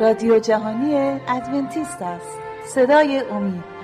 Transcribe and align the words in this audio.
رادیو 0.00 0.38
جهانی 0.38 0.94
ادونتیست 1.28 2.02
است. 2.02 2.38
صدای 2.74 3.22
امید. 3.30 3.78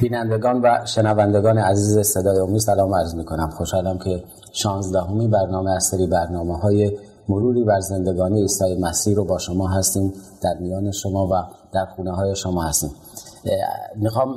بینندگان 0.00 0.60
و 0.62 0.86
شنوندگان 0.86 1.58
عزیز 1.58 1.98
صدای 1.98 2.38
امید 2.38 2.60
سلام 2.60 2.94
عرض 2.94 3.14
می 3.14 3.24
کنم 3.24 3.50
خوشحالم 3.50 3.98
که 3.98 4.22
شانزدهمی 4.52 5.28
برنامه 5.28 5.70
از 5.70 5.84
سری 5.84 6.06
برنامه 6.06 6.58
های 6.58 6.98
مروری 7.28 7.64
بر 7.64 7.80
زندگانی 7.80 8.40
عیسی 8.40 8.76
مسیح 8.80 9.16
رو 9.16 9.24
با 9.24 9.38
شما 9.38 9.68
هستیم 9.68 10.12
در 10.42 10.54
میان 10.60 10.90
شما 10.90 11.26
و 11.26 11.32
در 11.74 11.86
خونه 11.96 12.12
های 12.12 12.36
شما 12.36 12.62
هستیم. 12.62 12.90
می‌خوام 13.96 14.34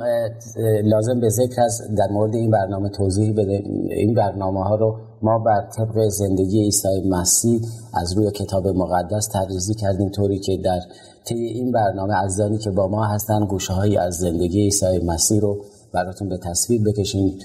لازم 0.84 1.20
به 1.20 1.28
ذکر 1.28 1.62
از 1.62 1.82
در 1.98 2.08
مورد 2.10 2.34
این 2.34 2.50
برنامه 2.50 2.88
توضیح 2.88 3.32
بده. 3.32 3.62
این 3.90 4.14
برنامه 4.14 4.64
ها 4.64 4.74
رو 4.74 4.96
ما 5.22 5.38
بر 5.38 5.68
طبق 5.76 6.08
زندگی 6.08 6.62
عیسی 6.62 7.08
مسیح 7.10 7.60
از 7.94 8.16
روی 8.16 8.30
کتاب 8.30 8.68
مقدس 8.68 9.28
تدریزی 9.34 9.74
کردیم 9.74 10.08
طوری 10.08 10.38
که 10.38 10.56
در 10.64 10.80
طی 11.24 11.34
این 11.34 11.72
برنامه 11.72 12.14
عزیزانی 12.14 12.58
که 12.58 12.70
با 12.70 12.88
ما 12.88 13.04
هستن 13.04 13.44
گوشه 13.44 13.72
هایی 13.72 13.98
از 13.98 14.14
زندگی 14.14 14.62
عیسی 14.62 14.98
مسیح 15.06 15.40
رو 15.40 15.64
براتون 15.94 16.28
به 16.28 16.38
تصویر 16.38 16.82
بکشیم. 16.82 17.38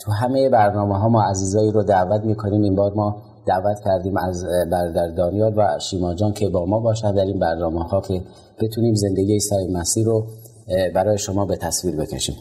تو 0.00 0.12
همه 0.12 0.48
برنامه 0.48 0.98
ها 0.98 1.08
ما 1.08 1.22
عزیزایی 1.22 1.70
رو 1.70 1.82
دعوت 1.82 2.24
می‌کنیم. 2.24 2.62
این 2.62 2.74
بار 2.74 2.92
ما 2.94 3.22
دعوت 3.46 3.80
کردیم 3.84 4.16
از 4.16 4.44
برادر 4.70 5.08
دانیال 5.08 5.54
و 5.56 5.78
شیما 5.78 6.14
جان 6.14 6.32
که 6.32 6.48
با 6.48 6.66
ما 6.66 6.80
باشن. 6.80 7.14
در 7.14 7.24
این 7.24 7.38
برنامه 7.38 7.84
ها 7.84 8.00
که 8.00 8.22
بتونیم 8.60 8.94
زندگی 8.94 9.32
عیسی 9.32 9.68
مسیح 9.72 10.04
رو 10.04 10.26
برای 10.94 11.18
شما 11.18 11.44
به 11.44 11.56
تصویر 11.56 11.96
بکشیم. 11.96 12.34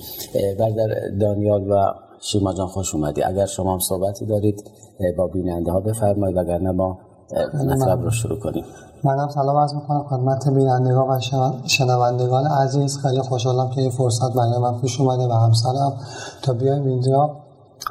برادر 0.60 0.88
دانیال 1.20 1.72
و 1.72 1.86
شیما 2.20 2.54
جان 2.54 2.68
خوش 2.68 2.96
اومدی. 2.96 3.24
اگر 3.24 3.46
شما 3.46 3.74
هم 3.74 3.80
صحبتی 3.80 4.26
دارید 4.26 4.64
با 5.18 5.28
بیننده 5.28 5.72
ها 5.72 5.80
بفرمایید 5.80 6.38
وگرنه 6.38 6.72
ما 6.72 6.98
مطلب 7.54 8.02
رو 8.02 8.12
شروع 8.12 8.40
کنیم. 8.40 8.66
منم 9.04 9.30
سلام 9.30 9.58
عرض 9.58 9.74
می‌کنم 9.74 10.04
خدمت 10.10 10.50
بینندگان 10.50 11.10
و 11.10 11.20
شنوندگان 11.66 12.48
عزیز. 12.48 12.98
خیلی 12.98 13.22
خوشحالم 13.22 13.70
که 13.70 13.82
این 13.82 13.90
فرصت 13.90 14.34
برای 14.36 14.58
من 14.58 14.82
پیش 14.82 15.02
اومده 15.02 15.28
و 15.28 15.32
همسرم. 15.32 15.94
تا 16.42 16.54
بیایم 16.54 16.88
اینجا 16.88 17.38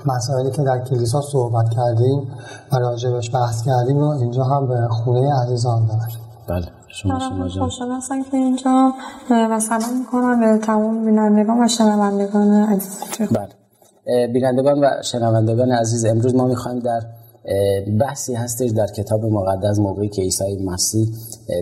مسائلی 0.06 0.50
که 0.50 0.62
در 0.62 0.78
کلیسا 0.78 1.20
صحبت 1.20 1.70
کردیم 1.70 2.28
و 2.73 2.77
راجبش 2.77 3.34
بحث 3.34 3.62
کردیم 3.62 3.98
رو 3.98 4.09
اینجا 4.09 4.45
هم 4.45 4.67
به 4.67 4.89
خونه 4.89 5.34
عزیزان 5.42 5.84
ببریم. 5.84 6.19
بله 6.48 6.67
شما 6.89 7.19
شما 7.19 7.48
خوشحال 7.48 7.91
هستم 7.91 8.23
که 8.23 8.36
اینجا 8.36 8.92
و 9.31 9.61
سلام 9.61 9.98
می‌کنم 9.98 10.41
به 10.41 10.67
تمام 10.67 11.05
بینندگان 11.05 11.64
و 11.64 11.69
شنوندگان 11.69 12.53
عزیز 12.53 13.01
بله. 13.33 14.27
بینندگان 14.27 14.84
و 14.84 15.03
شنوندگان 15.03 15.73
عزیز 15.73 16.05
امروز 16.05 16.34
ما 16.34 16.45
می‌خوایم 16.47 16.79
در 16.79 17.01
بحثی 18.00 18.34
هستش 18.34 18.70
در 18.70 18.87
کتاب 18.87 19.25
مقدس 19.25 19.78
موقعی 19.78 20.09
که 20.09 20.23
عیسی 20.23 20.56
مسیح 20.56 21.09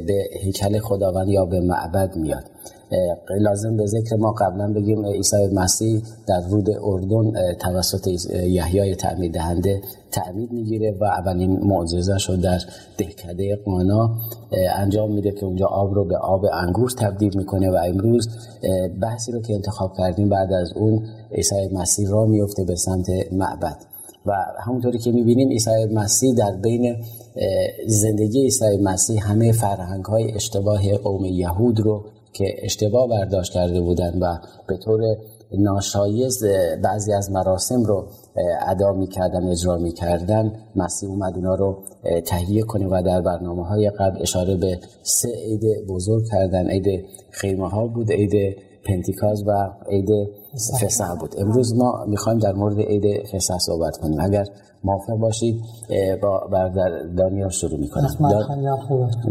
به 0.06 0.24
هیکل 0.40 0.78
خداوند 0.78 1.28
یا 1.28 1.44
به 1.44 1.60
معبد 1.60 2.16
میاد. 2.16 2.44
لازم 3.40 3.76
به 3.76 3.86
ذکر 3.86 4.16
ما 4.16 4.32
قبلا 4.32 4.72
بگیم 4.72 5.06
عیسی 5.06 5.46
مسیح 5.54 6.02
در 6.26 6.40
رود 6.40 6.70
اردن 6.82 7.54
توسط 7.54 8.08
یحیای 8.32 8.94
تعمید 8.94 9.34
دهنده 9.34 9.82
تعمید 10.10 10.52
می‌گیره 10.52 10.96
و 11.00 11.04
اولین 11.04 11.60
معجزه 11.64 12.16
رو 12.28 12.36
در 12.36 12.58
دهکده 12.98 13.56
قانا 13.56 14.16
انجام 14.76 15.12
میده 15.12 15.30
که 15.30 15.46
اونجا 15.46 15.66
آب 15.66 15.94
رو 15.94 16.04
به 16.04 16.16
آب 16.16 16.44
انگور 16.52 16.90
تبدیل 16.90 17.36
می‌کنه 17.36 17.70
و 17.70 17.78
امروز 17.86 18.28
بحثی 19.02 19.32
رو 19.32 19.40
که 19.40 19.54
انتخاب 19.54 19.92
کردیم 19.98 20.28
بعد 20.28 20.52
از 20.52 20.72
اون 20.76 21.06
عیسی 21.32 21.68
مسیح 21.72 22.08
را 22.08 22.26
میفته 22.26 22.64
به 22.64 22.76
سمت 22.76 23.06
معبد. 23.32 23.91
و 24.26 24.32
همونطوری 24.66 24.98
که 24.98 25.12
می‌بینیم 25.12 25.48
عیسی 25.48 25.70
مسیح 25.92 26.34
در 26.34 26.56
بین 26.62 26.96
زندگی 27.86 28.42
عیسی 28.42 28.76
مسیح 28.82 29.30
همه 29.30 29.52
فرهنگ 29.52 30.04
های 30.04 30.32
اشتباه 30.32 30.96
قوم 30.96 31.24
یهود 31.24 31.80
رو 31.80 32.04
که 32.32 32.54
اشتباه 32.58 33.08
برداشت 33.08 33.52
کرده 33.52 33.80
بودن 33.80 34.18
و 34.18 34.36
به 34.68 34.76
طور 34.76 35.00
ناشایز 35.58 36.44
بعضی 36.82 37.12
از 37.12 37.30
مراسم 37.30 37.82
رو 37.82 38.06
ادا 38.66 38.92
می‌کردن 38.92 39.48
اجرا 39.48 39.78
می‌کردن 39.78 40.52
مسیح 40.76 41.08
اومد 41.08 41.36
اونا 41.36 41.54
رو 41.54 41.82
تهیه 42.26 42.62
کنه 42.62 42.86
و 42.86 43.02
در 43.06 43.20
برنامه 43.20 43.66
های 43.66 43.90
قبل 43.90 44.22
اشاره 44.22 44.56
به 44.56 44.78
سه 45.02 45.28
عید 45.28 45.86
بزرگ 45.88 46.24
کردن 46.30 46.70
عید 46.70 47.04
خیمه 47.30 47.68
ها 47.68 47.86
بود 47.86 48.12
عید 48.12 48.56
پنتیکاز 48.84 49.44
و 49.46 49.70
عید 49.88 50.08
فسح 50.54 51.14
بود. 51.14 51.34
امروز 51.38 51.74
ما 51.74 52.04
می‌خوایم 52.08 52.38
در 52.38 52.52
مورد 52.52 52.80
عید 52.80 53.26
فسح 53.26 53.58
صحبت 53.58 53.96
کنیم. 53.96 54.20
اگر 54.20 54.44
موافق 54.84 55.12
باشید 55.12 55.60
با 56.22 56.38
بردر 56.52 57.02
دانیال 57.02 57.48
شروع 57.48 57.80
می‌کنم. 57.80 58.16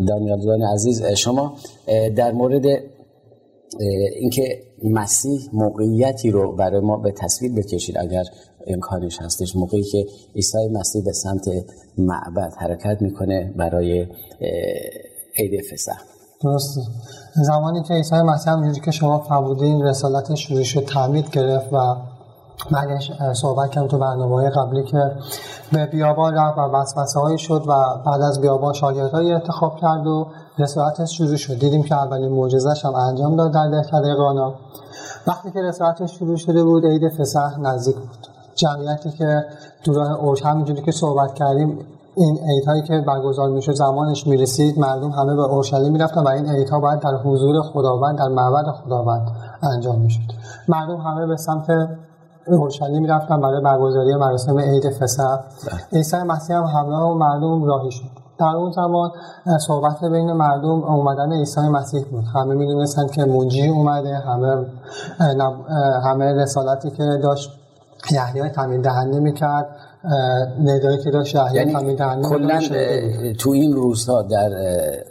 دانیال 0.07 0.41
جان 0.45 0.61
عزیز 0.61 1.03
شما 1.03 1.53
در 2.15 2.31
مورد 2.31 2.65
اینکه 4.15 4.63
مسیح 4.83 5.41
موقعیتی 5.53 6.31
رو 6.31 6.55
برای 6.55 6.81
ما 6.81 6.97
به 6.97 7.11
تصویر 7.11 7.51
بکشید 7.51 7.97
اگر 7.97 8.23
امکانش 8.67 9.21
هستش 9.21 9.55
موقعی 9.55 9.83
که 9.83 10.05
عیسی 10.35 10.67
مسیح 10.71 11.03
به 11.03 11.11
سمت 11.11 11.49
معبد 11.97 12.53
حرکت 12.57 13.01
می‌کنه 13.01 13.53
برای 13.57 14.07
عید 15.37 15.61
فسح 15.71 15.97
درسته. 16.43 16.81
زمانی 17.33 17.83
که 17.83 17.93
عیسی 17.93 18.15
مسیح 18.15 18.53
همونجوری 18.53 18.79
که 18.79 18.91
شما 18.91 19.19
فرمودین 19.19 19.83
رسالت 19.83 20.35
شروع 20.35 20.63
شد 20.63 20.85
تعمید 20.85 21.29
گرفت 21.29 21.73
و 21.73 21.95
من 22.71 22.99
صحبت 23.33 23.71
کردم 23.71 23.87
تو 23.87 23.97
برنامه 23.97 24.35
های 24.35 24.49
قبلی 24.49 24.83
که 24.83 25.11
به 25.71 25.85
بیابان 25.85 26.33
رفت 26.33 26.57
و 26.57 26.61
وسوسه 26.61 27.19
هایی 27.19 27.37
شد 27.37 27.63
و 27.67 27.73
بعد 28.05 28.21
از 28.21 28.41
بیابان 28.41 28.73
شاگردهایی 28.73 29.33
انتخاب 29.33 29.77
کرد 29.77 30.07
و 30.07 30.27
رسالتش 30.59 31.17
شروع 31.17 31.35
شد 31.35 31.59
دیدیم 31.59 31.83
که 31.83 31.95
اولین 31.95 32.31
معجزش 32.31 32.85
هم 32.85 32.95
انجام 32.95 33.35
داد 33.35 33.51
در 33.53 33.69
دهکده 33.69 34.13
قانا. 34.13 34.53
وقتی 35.27 35.51
که 35.51 35.61
رسالتش 35.61 36.11
شروع 36.11 36.37
شده 36.37 36.63
بود 36.63 36.85
عید 36.85 37.09
فسح 37.09 37.59
نزدیک 37.59 37.95
بود. 37.95 38.27
جمعیتی 38.55 39.11
که 39.11 39.45
تو 39.83 39.93
راه 39.93 40.11
اوج 40.11 40.43
همینجوری 40.43 40.81
که 40.81 40.91
صحبت 40.91 41.33
کردیم 41.33 41.79
این 42.15 42.39
هایی 42.67 42.81
که 42.81 43.03
برگزار 43.07 43.49
می‌شد 43.49 43.73
زمانش 43.73 44.27
می‌رسید 44.27 44.79
مردم 44.79 45.09
همه 45.09 45.35
به 45.35 45.41
اورشلیم 45.41 45.91
می‌رفتن 45.91 46.23
و 46.23 46.27
این 46.27 46.49
عیدها 46.49 46.79
باید 46.79 46.99
در 46.99 47.15
حضور 47.15 47.61
خداوند 47.61 48.17
در 48.17 48.27
معبد 48.27 48.65
خداوند 48.71 49.27
انجام 49.63 49.99
می‌شد. 50.01 50.31
مردم 50.67 50.97
همه 50.97 51.27
به 51.27 51.37
سمت 51.37 51.65
اورشلیم 52.47 53.01
می‌رفتن 53.01 53.41
برای 53.41 53.61
برگزاری 53.61 54.15
مراسم 54.15 54.59
عید 54.59 54.89
فسح. 54.89 55.37
عیسی 55.93 56.17
مسیح 56.17 56.55
هم 56.55 56.63
همراه 56.63 57.11
و 57.11 57.13
مردم 57.13 57.63
راهی 57.63 57.91
شد. 57.91 58.21
در 58.39 58.55
اون 58.55 58.71
زمان 58.71 59.11
صحبت 59.67 60.03
بین 60.03 60.31
مردم 60.31 60.83
اومدن 60.83 61.33
عیسی 61.33 61.61
مسیح 61.61 62.03
بود. 62.11 62.23
همه 62.35 62.53
می‌دونستن 62.53 63.07
که 63.07 63.25
منجی 63.25 63.67
اومده 63.67 64.17
همه 64.17 64.65
همه 66.03 66.33
رسالتی 66.33 66.91
که 66.91 67.03
داشت 67.23 67.49
یحیی 68.11 68.49
تامین 68.49 68.81
دهنده 68.81 69.19
می‌کرد. 69.19 69.67
ندایی 70.59 71.03
که 71.03 71.11
داشت 71.11 71.35
یعنی 71.53 71.95
دهنده 71.95 72.29
کلا 72.29 72.59
تو 73.39 73.49
این 73.49 73.73
روزها 73.73 74.21
در 74.21 74.49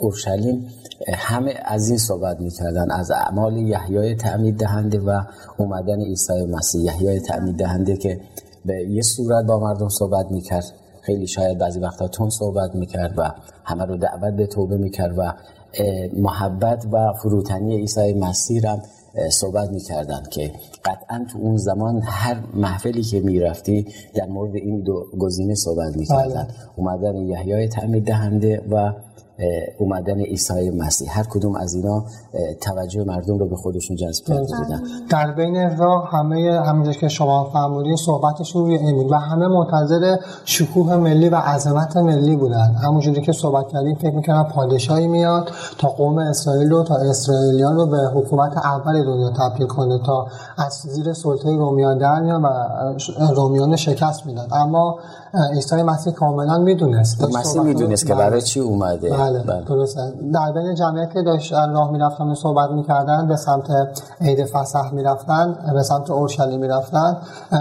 اورشلیم 0.00 0.66
همه 1.14 1.54
از 1.64 1.88
این 1.88 1.98
صحبت 1.98 2.40
می‌کردن 2.40 2.90
از 2.90 3.10
اعمال 3.10 3.56
یحیای 3.56 4.14
تعمید 4.14 4.56
دهنده 4.56 4.98
و 4.98 5.20
اومدن 5.56 6.00
عیسی 6.00 6.46
مسیح. 6.46 6.84
یحیای 6.84 7.20
تعمید 7.20 7.56
دهنده 7.56 7.96
که 7.96 8.20
به 8.64 8.74
یه 8.74 9.02
صورت 9.02 9.44
با 9.46 9.58
مردم 9.58 9.88
صحبت 9.88 10.26
می‌کرد. 10.30 10.64
خیلی 11.02 11.26
شاید 11.26 11.58
بعضی 11.58 11.80
وقتا 11.80 12.08
تون 12.08 12.30
صحبت 12.30 12.74
می‌کرد 12.74 13.14
و 13.18 13.30
همه 13.64 13.84
رو 13.84 13.96
دعوت 13.96 14.34
به 14.34 14.46
توبه 14.46 14.76
می‌کرد 14.76 15.18
و 15.18 15.32
محبت 16.16 16.86
و 16.92 17.12
فروتنی 17.22 17.76
عیسی 17.76 18.12
مسیح 18.12 18.70
هم 18.70 18.82
صحبت 19.30 19.70
می‌کردن 19.70 20.22
که 20.30 20.52
قطعا 20.84 21.26
تو 21.32 21.38
اون 21.38 21.56
زمان 21.56 22.00
هر 22.04 22.36
محفلی 22.54 23.02
که 23.02 23.20
می‌رفتی 23.20 23.86
در 24.14 24.26
مورد 24.26 24.56
این 24.56 24.80
دو 24.80 25.06
گزینه 25.18 25.54
صحبت 25.54 25.96
می‌کردن. 25.96 26.48
اومدن 26.76 27.16
یحیای 27.16 27.68
تعمید 27.68 28.06
دهنده 28.06 28.62
و 28.70 28.92
اومدن 29.78 30.20
عیسی 30.20 30.70
مسیح. 30.70 31.18
هر 31.18 31.24
کدوم 31.24 31.56
از 31.56 31.74
اینا 31.74 32.04
توجه 32.60 33.04
مردم 33.04 33.38
رو 33.38 33.46
به 33.46 33.56
خودشون 33.56 33.96
جذب 33.96 34.24
کرده 34.24 34.56
بودن. 34.58 34.82
در 35.10 35.32
بین 35.32 35.76
راه 35.76 36.10
همه 36.10 36.60
همینجور 36.66 36.94
که 36.94 37.08
شما 37.08 37.50
فرمودین 37.52 37.96
صحبتشون 37.96 38.62
روی 38.62 38.76
این 38.76 38.94
بود 38.94 39.12
و 39.12 39.14
همه 39.14 39.48
منتظر 39.48 40.16
شکوه 40.44 40.96
ملی 40.96 41.28
و 41.28 41.36
عظمت 41.36 41.96
ملی 41.96 42.36
بودن. 42.36 42.74
همونجوری 42.84 43.22
که 43.22 43.32
صحبت 43.32 43.68
کردیم 43.68 43.94
فکر 43.94 44.14
می‌کنم 44.14 44.46
پادشاهی 44.54 45.06
میاد 45.06 45.50
تا 45.78 45.88
قوم 45.88 46.18
اسرائیل 46.18 46.70
رو 46.70 46.82
تا 46.82 46.96
اسرائیلیان 46.96 47.76
رو 47.76 47.86
به 47.86 47.98
حکومت 48.14 48.56
اول 48.56 49.04
دنیا 49.04 49.30
تبدیل 49.30 49.66
کنه 49.66 49.98
تا 50.06 50.26
از 50.58 50.72
زیر 50.72 51.12
سلطه 51.12 51.56
رومیان 51.56 51.98
در 51.98 52.20
میان 52.20 52.42
و 52.42 52.48
رومیان 53.34 53.76
شکست 53.76 54.26
میدن 54.26 54.46
اما 54.52 54.98
عیسی 55.54 55.82
مسیح 55.82 56.12
کاملا 56.12 56.58
می‌دونست. 56.58 57.24
مسیح 57.34 57.62
می‌دونست 57.62 58.06
که 58.06 58.14
برای 58.14 58.42
چی 58.42 58.60
اومده؟ 58.60 59.10
بله 59.10 59.18
بله, 59.18 59.42
بله. 59.42 59.64
درسته 59.64 60.12
در 60.32 60.52
بین 60.52 60.74
جمعیت 60.74 61.12
که 61.12 61.22
داشت 61.22 61.52
راه 61.52 61.90
می‌رفتن 61.90 62.24
و 62.24 62.34
صحبت 62.34 62.70
می‌کردن 62.70 63.28
به 63.28 63.36
سمت 63.36 63.66
عید 64.20 64.44
فسح 64.44 64.92
می‌رفتن 64.92 65.54
به 65.74 65.82
سمت 65.82 66.10
اورشلیم 66.10 66.60
می‌رفتن 66.60 67.16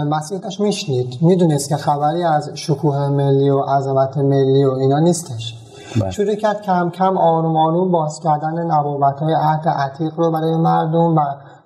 مسیح 0.08 0.38
داشت 0.38 0.60
میشنید. 0.60 1.18
می‌دونست 1.20 1.68
که 1.68 1.76
خبری 1.76 2.24
از 2.24 2.50
شکوه 2.54 3.08
ملی 3.08 3.50
و 3.50 3.60
عظمت 3.60 4.16
ملی 4.16 4.64
و 4.64 4.70
اینا 4.70 4.98
نیستش. 4.98 5.56
بله. 6.00 6.10
شروع 6.10 6.34
کرد 6.34 6.62
کم 6.62 6.90
کم 6.90 7.18
آروم 7.18 7.56
آروم 7.56 7.92
باز 7.92 8.20
کردن 8.20 8.66
نبوت 8.66 9.20
های 9.20 9.34
عهد 9.34 9.68
عتیق 9.68 10.12
رو 10.16 10.30
برای 10.30 10.56
مردم 10.56 11.16
و 11.16 11.20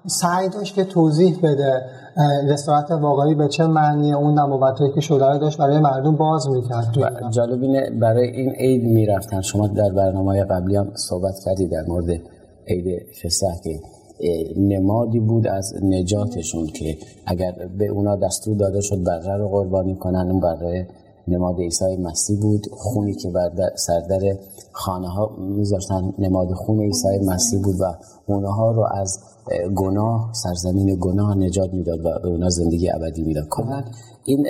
سعی 0.06 0.48
داشت 0.48 0.74
که 0.74 0.84
توضیح 0.84 1.38
بده 1.42 1.82
رستورات 2.48 2.90
واقعی 2.90 3.34
به 3.34 3.48
چه 3.48 3.66
معنی 3.66 4.12
اون 4.12 4.38
نبوتایی 4.38 4.92
که 4.92 5.00
شده 5.00 5.38
داشت 5.38 5.58
برای 5.58 5.78
مردم 5.78 6.16
باز 6.16 6.48
می‌کرد 6.48 6.94
جالب 7.30 7.62
اینه 7.62 7.90
برای 7.90 8.28
این 8.28 8.50
عید 8.50 8.84
می‌رفتن. 8.84 9.40
شما 9.40 9.66
در 9.66 9.90
برنامه 9.90 10.44
قبلی 10.44 10.76
هم 10.76 10.90
صحبت 10.94 11.34
کردی 11.44 11.66
در 11.66 11.84
مورد 11.88 12.20
عید 12.68 13.02
فسح 13.22 13.60
که 13.64 13.80
نمادی 14.56 15.20
بود 15.20 15.46
از 15.46 15.74
نجاتشون 15.82 16.66
که 16.66 16.96
اگر 17.26 17.52
به 17.78 17.86
اونا 17.88 18.16
دستور 18.16 18.56
داده 18.56 18.80
شد 18.80 19.04
بره 19.04 19.36
رو 19.36 19.48
قربانی 19.48 19.94
کنن 19.96 20.30
اون 20.30 20.40
بره 20.40 20.88
نماد 21.28 21.60
عیسی 21.60 21.96
مسیح 21.96 22.40
بود. 22.40 22.66
خونی 22.70 23.14
که 23.14 23.30
بر 23.30 23.50
سردر 23.76 24.20
خانه 24.72 25.08
ها 25.08 25.30
میذاشتن 25.38 26.12
نماد 26.18 26.52
خون 26.52 26.80
عیسی 26.80 27.18
مسیح 27.26 27.62
بود 27.62 27.80
و 27.80 27.84
اونها 28.26 28.70
رو 28.70 28.86
از 28.94 29.18
گناه 29.74 30.30
سرزمین 30.32 30.96
گناه 31.00 31.34
نجات 31.38 31.74
می‌داد 31.74 32.00
و 32.00 32.02
به 32.02 32.26
اونا 32.26 32.48
زندگی 32.48 32.90
ابدی 32.90 33.22
می‌داد. 33.22 33.48
کلا 33.50 33.84
این 34.24 34.46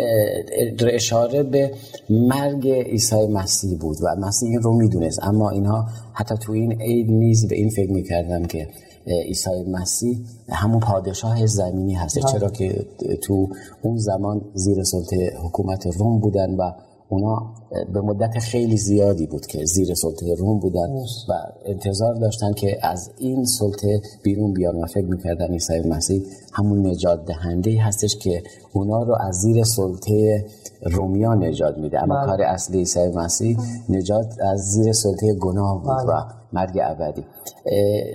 اشاره 0.80 1.42
به 1.42 1.70
مرگ 2.10 2.68
عیسی 2.68 3.26
مسیح 3.26 3.78
بود 3.78 3.96
و 4.02 4.16
مسیح 4.26 4.50
این 4.50 4.62
رو 4.62 4.72
می‌دونست. 4.72 5.18
اما 5.22 5.50
اینها 5.50 5.86
حتی 6.12 6.34
تو 6.40 6.52
این 6.52 6.80
عید 6.80 7.10
نیز 7.10 7.48
به 7.48 7.56
این 7.56 7.70
فکر 7.70 7.92
می‌کردن 7.92 8.46
که 8.46 8.68
عیسی 9.06 9.62
مسیح 9.68 10.18
همون 10.48 10.80
پادشاه 10.80 11.46
زمینی 11.46 11.94
هست. 11.94 12.18
چرا 12.18 12.48
که 12.48 12.86
تو 13.22 13.48
اون 13.82 13.96
زمان 13.96 14.40
زیر 14.54 14.82
سلطه 14.82 15.32
حکومت 15.44 15.86
روم 15.86 16.20
بودن 16.20 16.54
و 16.54 16.72
اونا 17.08 17.54
به 17.92 18.00
مدت 18.00 18.38
خیلی 18.38 18.76
زیادی 18.76 19.26
بود 19.26 19.46
که 19.46 19.64
زیر 19.64 19.94
سلطه 19.94 20.34
روم 20.34 20.58
بودن 20.58 20.92
و 21.28 21.32
انتظار 21.64 22.14
داشتن 22.14 22.52
که 22.52 22.78
از 22.82 23.10
این 23.18 23.44
سلطه 23.44 24.00
بیرون 24.22 24.52
بیان 24.52 24.76
و 24.76 24.86
فکر 24.86 25.06
می‌کردن 25.06 25.46
عیسی 25.46 25.88
مسیح 25.88 26.22
همون 26.52 26.86
نجات 26.86 27.24
دهنده 27.24 27.82
هستش 27.82 28.16
که 28.16 28.42
اونا 28.72 29.02
رو 29.02 29.16
از 29.20 29.34
زیر 29.34 29.64
سلطه 29.64 30.46
رومیا 30.82 31.34
نجات 31.34 31.78
میده. 31.78 32.02
اما 32.02 32.14
بله. 32.14 32.26
کار 32.26 32.42
اصلی 32.42 32.78
عیسی 32.78 33.08
مسیح 33.08 33.58
نجات 33.88 34.26
از 34.40 34.60
زیر 34.60 34.92
سلطه 34.92 35.34
گناه 35.34 35.82
بود 35.82 35.96
بله. 35.96 36.06
و 36.06 36.22
مرگ 36.52 36.78
ابدی. 36.82 37.24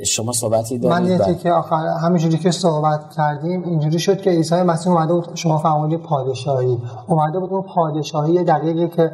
شما 0.05 0.31
صحبتی 0.31 0.77
دارید؟ 0.77 1.21
من 1.21 1.29
یه 1.29 1.35
که 1.35 1.51
آخر 1.51 1.75
همینجوری 1.75 2.37
که 2.37 2.51
صحبت 2.51 2.99
کردیم 3.17 3.63
اینجوری 3.63 3.99
شد 3.99 4.21
که 4.21 4.29
عیسی 4.29 4.55
مسیح 4.55 4.93
اومده 4.93 5.13
بود 5.13 5.35
شما 5.35 5.57
فرمودید 5.57 5.99
پادشاهی. 5.99 6.77
اومده 7.07 7.39
بود 7.39 7.53
اون 7.53 7.61
پادشاهی 7.75 8.43
دقیقی 8.43 8.87
که 8.87 9.11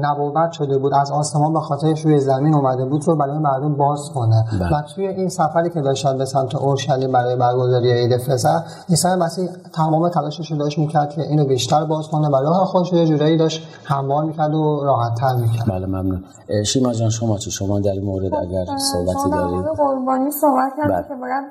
نبوت 0.00 0.52
شده 0.52 0.78
بود 0.78 0.94
از 0.94 1.10
آسمان 1.10 1.52
به 1.52 1.60
خاطر 1.60 1.94
روی 2.04 2.18
زمین 2.18 2.54
اومده 2.54 2.84
بود 2.84 3.04
رو 3.06 3.16
برای 3.16 3.38
مردم 3.38 3.76
باز 3.76 4.10
کنه 4.14 4.44
بله. 4.60 4.78
و 4.78 4.82
توی 4.94 5.06
این 5.06 5.28
سفری 5.28 5.70
که 5.70 5.80
داشتن 5.80 6.18
به 6.18 6.24
سمت 6.24 6.54
اورشلیم 6.54 7.12
برای 7.12 7.36
برگزاری 7.36 7.92
عید 7.92 8.16
فسح 8.16 8.62
عیسی 8.88 9.08
مسیح 9.08 9.48
تمام 9.72 10.08
تلاشش 10.08 10.50
رو 10.50 10.58
داشت 10.58 10.78
می‌کرد 10.78 11.10
که 11.10 11.22
اینو 11.22 11.44
بیشتر 11.44 11.84
باز 11.84 12.08
کنه 12.08 12.28
و 12.28 12.36
راه 12.36 12.64
خودش 12.64 12.92
رو 12.92 13.04
جورایی 13.04 13.36
داشت 13.36 13.68
هموار 13.84 14.24
می‌کرد 14.24 14.54
و 14.54 14.80
راحت 14.84 15.14
تر 15.14 15.34
می‌کرد 15.34 15.66
بله 15.68 15.86
ممنون 15.86 16.24
شیما 16.66 16.92
جان 16.92 17.10
شما 17.10 17.38
چی 17.38 17.50
شما 17.50 17.80
در 17.80 18.00
مورد 18.04 18.34
اگر 18.34 18.64
صحبتی 18.92 19.30
دارید 19.30 19.64
قربانی 19.76 20.30
صحبت 20.30 20.72
کردید 20.76 20.94
بله. 20.94 21.08
که 21.08 21.14
باید 21.14 21.44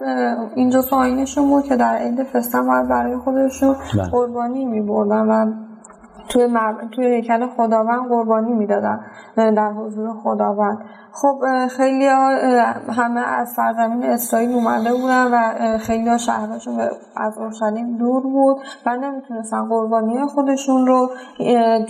اینجا 0.56 0.82
بود 1.50 1.64
که 1.64 1.76
در 1.76 1.96
عید 1.96 2.24
فسح 2.24 2.62
برای 2.90 3.18
خودشون 3.18 3.76
بله. 3.96 4.10
قربانی 4.10 4.66
میبردن 4.66 5.28
و 5.28 5.52
توی, 6.30 6.48
مر... 6.48 6.74
توی 6.92 7.06
هیکل 7.06 7.48
خداوند 7.48 8.10
قربانی 8.10 8.54
می‌دادن 8.54 9.00
در 9.36 9.72
حضور 9.72 10.14
خداوند. 10.24 10.78
خب 11.12 11.68
خیلی 11.68 12.06
همه 12.90 13.20
از 13.20 13.50
سرزمین 13.50 14.04
اسرائیل 14.04 14.52
اومده 14.52 14.94
بودن 14.94 15.28
و 15.34 15.78
خیلی 15.78 16.10
ها 16.10 16.18
شهرشون 16.18 16.80
از 17.18 17.38
اورشلیم 17.38 17.98
دور 17.98 18.24
بود 18.24 18.58
و 18.86 18.98
نمی‌تونستن 18.98 19.70
قربانی 19.70 20.26
خودشون 20.26 20.88
رو 20.88 21.10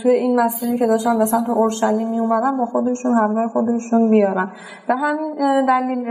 توی 0.02 0.12
این 0.12 0.40
مسیری 0.40 0.78
که 0.78 0.88
داشتن 0.88 1.18
به 1.18 1.26
سمت 1.26 1.50
اورشلیم 1.50 2.10
می 2.10 2.20
اومدن 2.20 2.58
با 2.58 2.66
خودشون 2.66 3.14
همراه 3.14 3.48
خودشون 3.48 4.10
بیارن. 4.10 4.52
به 4.88 4.96
همین 4.96 5.36
دلیل 5.66 6.06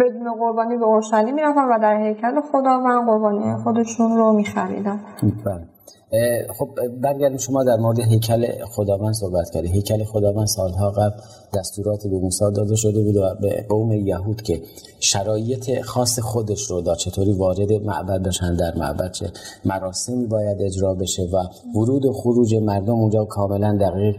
بدون 0.00 0.32
قربانی 0.38 0.76
به 0.76 0.84
اورشلیم 0.84 1.34
می‌رفتن 1.34 1.64
و 1.64 1.78
در 1.78 1.96
هیکل 1.96 2.40
خداوند 2.40 3.06
قربانی 3.06 3.56
خودشون 3.64 4.16
رو 4.16 4.32
میخریدن. 4.32 5.00
بله. 5.44 5.75
خب 6.58 6.68
برگردیم 7.02 7.38
شما 7.38 7.64
در 7.64 7.76
مورد 7.76 8.00
هیکل 8.00 8.64
خداوند 8.64 9.14
صحبت 9.14 9.50
کردید. 9.50 9.70
هیکل 9.70 10.04
خداوند 10.04 10.46
سالها 10.46 10.90
قبل 10.90 11.20
دستورات 11.54 12.06
به 12.06 12.18
موسی 12.18 12.44
داده 12.54 12.76
شده 12.76 13.02
بود 13.02 13.16
و 13.16 13.34
به 13.40 13.66
قوم 13.68 13.92
یهود 13.92 14.42
که 14.42 14.62
شرایط 15.00 15.80
خاص 15.80 16.18
خودش 16.18 16.62
رو 16.62 16.80
دا 16.80 16.94
چطوری 16.94 17.32
وارد 17.32 17.72
معبد 17.72 18.22
بشن 18.22 18.56
در 18.56 18.74
معبد 18.76 19.12
چه 19.12 19.30
مراسمی 19.64 20.26
باید 20.26 20.62
اجرا 20.62 20.94
بشه 20.94 21.22
و 21.22 21.44
ورود 21.78 22.04
و 22.04 22.12
خروج 22.12 22.54
مردم 22.54 22.94
اونجا 22.94 23.24
کاملا 23.24 23.78
دقیق 23.80 24.16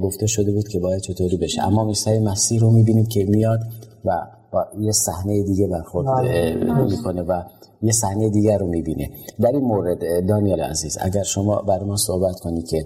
گفته 0.00 0.26
شده 0.26 0.52
بود 0.52 0.68
که 0.68 0.78
باید 0.78 1.00
چطوری 1.00 1.36
بشه. 1.36 1.62
اما 1.66 1.88
عیسی 1.88 2.18
مسیح 2.18 2.60
رو 2.60 2.70
می‌بینید 2.70 3.08
که 3.08 3.24
میاد 3.24 3.60
و 4.04 4.37
با 4.52 4.66
یه 4.78 4.92
صحنه 4.92 5.42
دیگه 5.42 5.66
برخورد 5.66 6.06
بله. 6.06 6.84
می‌کنه 6.84 7.22
و 7.22 7.42
یه 7.82 7.92
صحنه 7.92 8.30
دیگر 8.30 8.58
رو 8.58 8.66
می‌بینه 8.66 9.10
در 9.40 9.48
این 9.52 9.64
مورد 9.64 10.26
دانیال 10.28 10.60
عزیز 10.60 10.98
اگر 11.00 11.22
شما 11.22 11.56
برای 11.56 11.84
ما 11.84 11.96
صحبت 11.96 12.40
کنید 12.40 12.68
که 12.68 12.84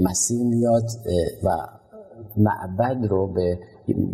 مسیح 0.00 0.44
میاد 0.44 0.84
و 1.42 1.66
معبد 2.36 3.06
رو 3.10 3.26
به 3.26 3.58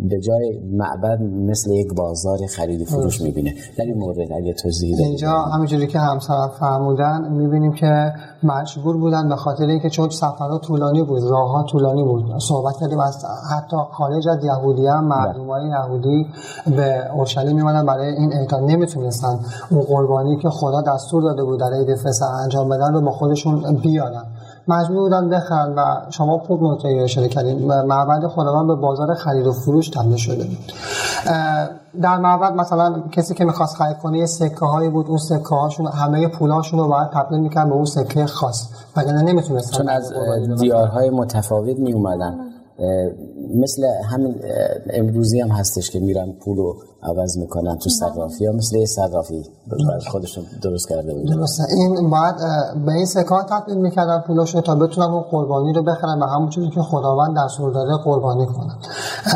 به 0.09 0.19
جای 0.19 0.59
معبد 0.71 1.21
مثل 1.21 1.71
یک 1.71 1.87
بازار 1.97 2.39
خرید 2.55 2.81
و 2.81 2.85
فروش 2.85 3.21
می‌بینه. 3.21 3.53
در 3.77 3.85
این 3.85 3.97
مورد 3.97 4.17
اگه 4.19 4.53
توضیح 4.53 4.95
اینجا 4.99 5.31
همینجوری 5.31 5.87
که 5.87 5.99
همسر 5.99 6.47
فرمودن 6.59 7.31
می‌بینیم 7.31 7.73
که 7.73 8.13
مجبور 8.43 8.97
بودن 8.97 9.29
به 9.29 9.35
خاطر 9.35 9.63
اینکه 9.63 9.89
چون 9.89 10.09
سفرها 10.09 10.57
طولانی 10.57 11.03
بود 11.03 11.23
راه 11.23 11.65
طولانی 11.71 12.03
بود. 12.03 12.39
صحبت 12.39 12.75
کردیم 12.79 12.99
از 12.99 13.25
حتی 13.55 13.77
خارج 13.91 14.27
از 14.27 14.43
یهودی 14.43 14.87
هم 14.87 15.07
مردم 15.07 15.47
های 15.47 15.67
یهودی 15.67 16.25
به 16.65 17.11
اورشلیم 17.13 17.55
میمدن 17.55 17.85
برای 17.85 18.13
این 18.13 18.33
اعطا. 18.33 18.59
نمی‌تونستن 18.59 19.39
اون 19.69 19.81
قربانی 19.81 20.37
که 20.37 20.49
خدا 20.49 20.81
دستور 20.81 21.21
داده 21.21 21.43
بود 21.43 21.59
در 21.59 21.73
عید 21.73 21.95
فسح 21.95 22.25
انجام 22.43 22.69
بدن 22.69 22.93
رو 22.93 23.01
با 23.01 23.11
خودشون 23.11 23.75
بیارن. 23.81 24.25
مجبور 24.67 25.03
بودن 25.03 25.29
بخرن 25.29 25.73
و 25.75 25.81
شما 26.09 26.37
خوب 26.37 26.63
نکته 26.63 26.87
اشاره 26.87 27.27
کردین 27.27 27.67
معبد 27.67 28.27
خداوند 28.27 28.67
به 28.67 28.75
بازار 28.75 29.13
خرید 29.13 29.47
و 29.47 29.53
فروش 29.53 29.89
تبدیل 29.89 30.15
شده. 30.15 30.43
بود 30.43 30.71
در 32.01 32.17
معبد 32.17 32.53
مثلا 32.53 33.03
کسی 33.11 33.33
که 33.33 33.45
می‌خواست 33.45 33.75
خرید 33.75 33.97
کنه 33.97 34.17
یه 34.17 34.25
سکه 34.25 34.65
هایی 34.65 34.89
بود 34.89 35.07
اون 35.07 35.17
سکه 35.17 35.55
هاشون 35.55 35.87
همه 35.87 36.27
پولاشون 36.27 36.79
رو 36.79 36.87
باید 36.87 37.09
تبدیل 37.09 37.39
می‌کرد 37.39 37.69
به 37.69 37.75
اون 37.75 37.85
سکه 37.85 38.25
خاص. 38.25 38.67
وگرنه 38.97 39.21
نمی‌تونستن؟ 39.21 39.77
چون 39.77 39.89
از 39.89 40.13
دیارهای 40.59 41.09
متفاوت 41.09 41.79
می 41.79 41.93
اومدن 41.93 42.39
مثل 43.55 43.83
همین 44.09 44.35
امروزی 44.93 45.39
هم 45.39 45.49
هستش 45.49 45.89
که 45.91 45.99
میرن 45.99 46.31
پول 46.45 46.57
رو 46.57 46.75
عوض 47.03 47.37
می‌کنن 47.37 47.77
تو 47.77 47.89
صرافی 47.89 48.45
ها 48.45 48.53
مثل 48.53 48.75
یه 48.75 48.85
صرافی. 48.85 49.43
خودشون 50.11 50.43
درست 50.63 50.89
کرده 50.89 51.13
بود 51.13 51.27
درسته. 51.27 51.63
این 51.77 52.09
باید 52.09 52.35
به 52.85 52.91
این 52.91 53.05
سکات 53.05 53.49
تبدیل 53.49 53.77
می‌کردن 53.77 54.23
پولاشو 54.27 54.61
تا 54.61 54.75
بتونن 54.75 55.07
اون 55.07 55.21
قربانی 55.21 55.73
رو 55.73 55.83
بخرن 55.83 56.19
و 56.19 56.25
همون 56.25 56.49
چیزی 56.49 56.69
که 56.69 56.81
خداوند 56.81 57.37
دستور 57.37 57.71
داره 57.71 57.97
قربانی 58.03 58.45
کنن. 58.45 58.75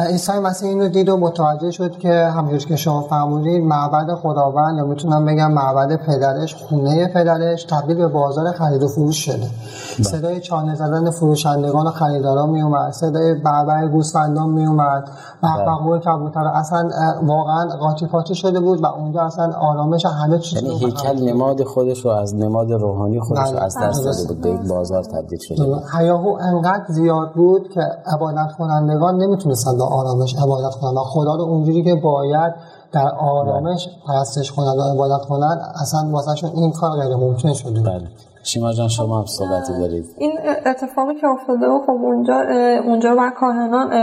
عیسی 0.09 0.31
مسیح 0.31 0.69
این 0.69 0.81
رو 0.81 0.87
دید 0.87 1.09
و 1.09 1.17
متوجه 1.17 1.71
شد 1.71 1.97
که 1.97 2.13
همونجور 2.13 2.69
که 2.69 2.75
شما 2.75 3.01
فرمودید 3.01 3.63
معبد 3.63 4.15
خداوند 4.15 4.77
یا 4.77 4.85
می‌تونم 4.85 5.25
بگم 5.25 5.51
معبد 5.51 5.95
پدرش 5.95 6.55
خونه 6.55 7.07
پدرش 7.07 7.63
تبدیل 7.63 7.97
به 7.97 8.07
بازار 8.07 8.51
خرید 8.51 8.83
و 8.83 8.87
فروش 8.87 9.17
شده. 9.25 9.37
بله. 9.37 10.03
صدای 10.03 10.39
چانه 10.39 10.75
زدن 10.75 11.09
فروشندگان 11.11 11.87
و 11.87 11.89
خریداران 11.89 12.49
میومد 12.49 12.91
صدای 12.91 13.34
بربر 13.43 13.87
گوسفندان 13.87 14.49
میومد 14.49 15.09
بقبقو 15.43 15.97
کبوتر 15.97 16.47
اصلا 16.47 16.89
واقعا 17.23 17.69
قاطی 17.79 18.07
پاتی 18.07 18.35
شده 18.35 18.59
بود 18.59 18.83
و 18.83 18.85
اونجا 18.85 19.21
اصلا 19.21 19.53
آرامش 19.53 20.05
همه 20.05 20.39
چیز 20.39 20.63
یعنی 20.63 20.79
هیکل 20.79 21.29
نماد 21.29 21.63
خودش 21.63 22.05
رو 22.05 22.11
از 22.11 22.35
نماد 22.35 22.71
روحانی 22.71 23.19
خودش 23.19 23.51
رو 23.51 23.57
از 23.57 23.77
دست 23.77 24.05
داده 24.05 24.33
بود. 24.33 24.41
به 24.41 24.49
یک 24.49 24.69
بازار 24.69 25.03
تبدیل 25.03 25.39
شده 25.39 25.65
بود. 25.65 25.83
هیاهو 25.97 26.37
انقدر 26.41 26.85
زیاد 26.89 27.31
بود 27.35 27.69
که 27.73 27.81
عبادت 28.15 28.51
کنندگان 28.57 29.15
نمی‌تونستن 29.15 29.77
با 29.77 29.85
آرامش 29.85 30.35
عبادت 30.35 30.75
کنن 30.81 30.97
و 30.97 31.03
خدا 31.03 31.35
رو 31.35 31.41
اونجوری 31.41 31.83
که 31.83 31.95
باید 31.95 32.53
در 32.91 33.11
آرامش 33.19 33.89
پرستش 34.07 34.51
کنند 34.51 34.77
و 34.77 34.81
عبادت 34.81 35.25
کنند 35.25 35.59
اصلا 35.81 36.09
واسه 36.11 36.47
این 36.55 36.71
کار 36.71 36.91
غیر 36.91 37.15
ممکن 37.15 37.53
شده 37.53 37.81
بله. 37.81 38.07
شما 38.45 38.73
جان 38.73 38.87
شما 38.87 39.19
هم 39.19 39.25
صحبتی 39.25 39.79
دارید 39.79 40.05
این 40.17 40.31
اتفاقی 40.65 41.15
که 41.15 41.27
افتاده 41.27 41.67
و 41.67 41.79
خب 41.85 41.89
اونجا 41.89 42.41
اونجا 42.85 43.15
بر 43.15 43.29
کاهنان 43.29 43.93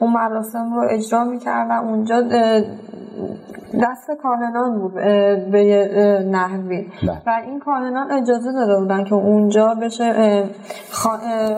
اون 0.00 0.12
مراسم 0.12 0.74
رو 0.74 0.86
اجرا 0.90 1.24
می‌کردن 1.24 1.76
اونجا 1.76 2.20
دست 3.82 4.10
کاهنان 4.22 4.78
بود 4.78 4.94
به 5.52 6.24
نحوی 6.30 6.86
بله. 7.02 7.22
و 7.26 7.40
این 7.46 7.60
کاهنان 7.60 8.10
اجازه 8.10 8.52
داده 8.52 8.78
بودن 8.78 9.04
که 9.04 9.14
اونجا 9.14 9.74
بشه 9.82 10.44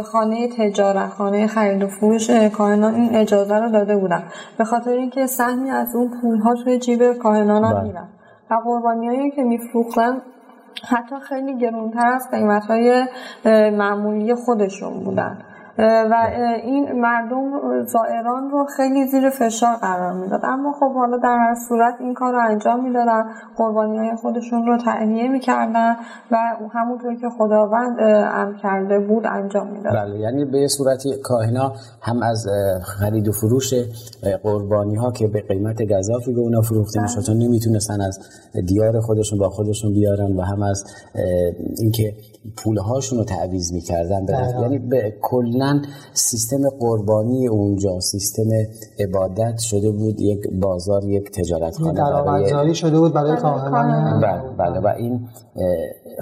خانه 0.03 0.49
تجارت 0.59 1.09
خانه 1.09 1.47
خرید 1.47 1.83
و 1.83 1.87
فروش 1.87 2.31
کاهنان 2.31 2.95
این 2.95 3.17
اجازه 3.17 3.59
رو 3.59 3.71
داده 3.71 3.97
بودن 3.97 4.23
به 4.59 4.65
خاطر 4.65 4.91
اینکه 4.91 5.27
سهمی 5.27 5.71
از 5.71 5.95
اون 5.95 6.11
پول 6.21 6.39
ها 6.39 6.55
توی 6.55 6.79
جیب 6.79 7.13
کاهنان 7.13 7.65
هم 7.65 7.75
بله. 7.75 7.83
میرن 7.83 8.09
و 8.51 8.55
قربانی 8.65 9.31
که 9.31 9.43
میفروختن 9.43 10.23
حتی 10.89 11.15
خیلی 11.29 11.59
گرونتر 11.59 12.07
از 12.07 12.29
قیمت 12.31 12.67
های 12.67 13.07
معمولی 13.71 14.35
خودشون 14.35 15.05
بودن. 15.05 15.39
و 15.83 16.15
این 16.65 16.93
مردم 16.93 17.51
زائران 17.85 18.51
رو 18.51 18.67
خیلی 18.77 19.07
زیر 19.07 19.31
فشار 19.31 19.77
قرار 19.77 20.13
می‌داد. 20.13 20.41
اما 20.45 20.73
خب 20.73 20.95
حالا 20.95 21.17
در 21.17 21.39
هر 21.39 21.55
صورت 21.69 21.95
این 22.01 22.15
کار 22.15 22.33
رو 22.33 22.41
انجام 22.51 22.85
می‌دادن. 22.85 23.25
قربانی 23.57 23.99
های 23.99 24.17
خودشون 24.17 24.67
رو 24.67 24.79
تعنیه 24.79 25.29
می‌کردن 25.29 25.97
و 26.31 26.37
همونطور 26.73 27.15
که 27.15 27.29
خداوند 27.39 27.97
امر 28.35 28.53
کرده 28.63 28.99
بود 28.99 29.27
انجام 29.27 29.67
می‌داد. 29.67 29.93
بله 29.93 30.19
یعنی 30.19 30.45
به 30.45 30.69
صورتی 30.69 31.11
کاهنا 31.23 31.73
هم 32.03 32.23
از 32.23 32.47
خرید 32.83 33.29
و 33.29 33.33
فروش 33.33 33.75
قربانی 34.43 34.97
ها 34.97 35.13
که 35.13 35.29
به 35.29 35.41
قیمت 35.49 35.83
گذافی 35.83 36.33
به 36.33 36.41
اونا 36.41 36.61
فروخته 36.61 37.03
می‌شد. 37.03 37.21
چون 37.27 37.37
نمی‌تونستن 37.39 38.01
از 38.01 38.19
دیار 38.67 39.01
خودشون 39.01 39.39
با 39.39 39.49
خودشون 39.49 39.93
بیارن 39.93 40.37
و 40.37 40.43
هم 40.43 40.63
از 40.63 40.85
اینکه 41.79 42.15
پولهاشون 42.65 43.19
رو 43.19 43.25
تعویض 43.25 43.73
می‌کردن. 43.73 44.27
یعنی 44.61 44.79
به 44.79 45.15
کلا 45.23 45.70
سیستم 46.13 46.69
قربانی 46.81 47.49
اونجا 47.49 48.01
سیستم 48.01 48.51
عبادت 48.99 49.59
شده 49.59 49.91
بود 49.91 50.21
یک 50.21 50.41
بازار 50.63 51.05
یک 51.05 51.31
تجارت 51.31 51.77
خانه 51.77 52.03
برای 52.03 52.75
شده 52.75 52.99
بود 52.99 53.13
برای 53.13 53.37
کاهنان 53.37 54.21
بله 54.21 54.43
بله 54.59 54.81
و 54.81 54.87
این 54.99 55.29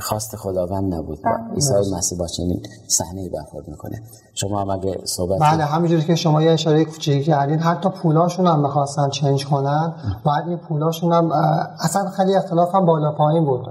خواست 0.00 0.36
خداوند 0.36 0.94
نبود. 0.94 1.18
بله. 1.24 1.54
عیسی 1.54 1.94
مسیح 1.96 2.18
با 2.18 2.26
چنین 2.26 2.62
صحنه 2.86 3.28
برخورد 3.28 3.68
می‌کنه. 3.68 4.02
شما 4.34 4.60
هم 4.60 4.70
اگه 4.70 4.98
صحبت 5.04 5.40
بله 5.40 5.64
همینجوری 5.64 6.02
که 6.02 6.14
شما 6.14 6.42
یه 6.42 6.50
اشاره 6.50 6.84
کوچیکی 6.84 7.22
کردین 7.22 7.58
حتی 7.58 7.88
پولاشون 7.88 8.46
هم 8.46 8.62
می‌خواستن 8.62 9.08
چنج 9.08 9.46
کنن. 9.46 9.94
بعد 10.26 10.48
این 10.48 10.58
پولاشون 10.58 11.12
هم 11.12 11.32
اصلا 11.80 12.10
خیلی 12.10 12.34
اختلاف 12.36 12.74
هم 12.74 12.86
بالا 12.86 13.12
پایین 13.12 13.44
بود. 13.44 13.66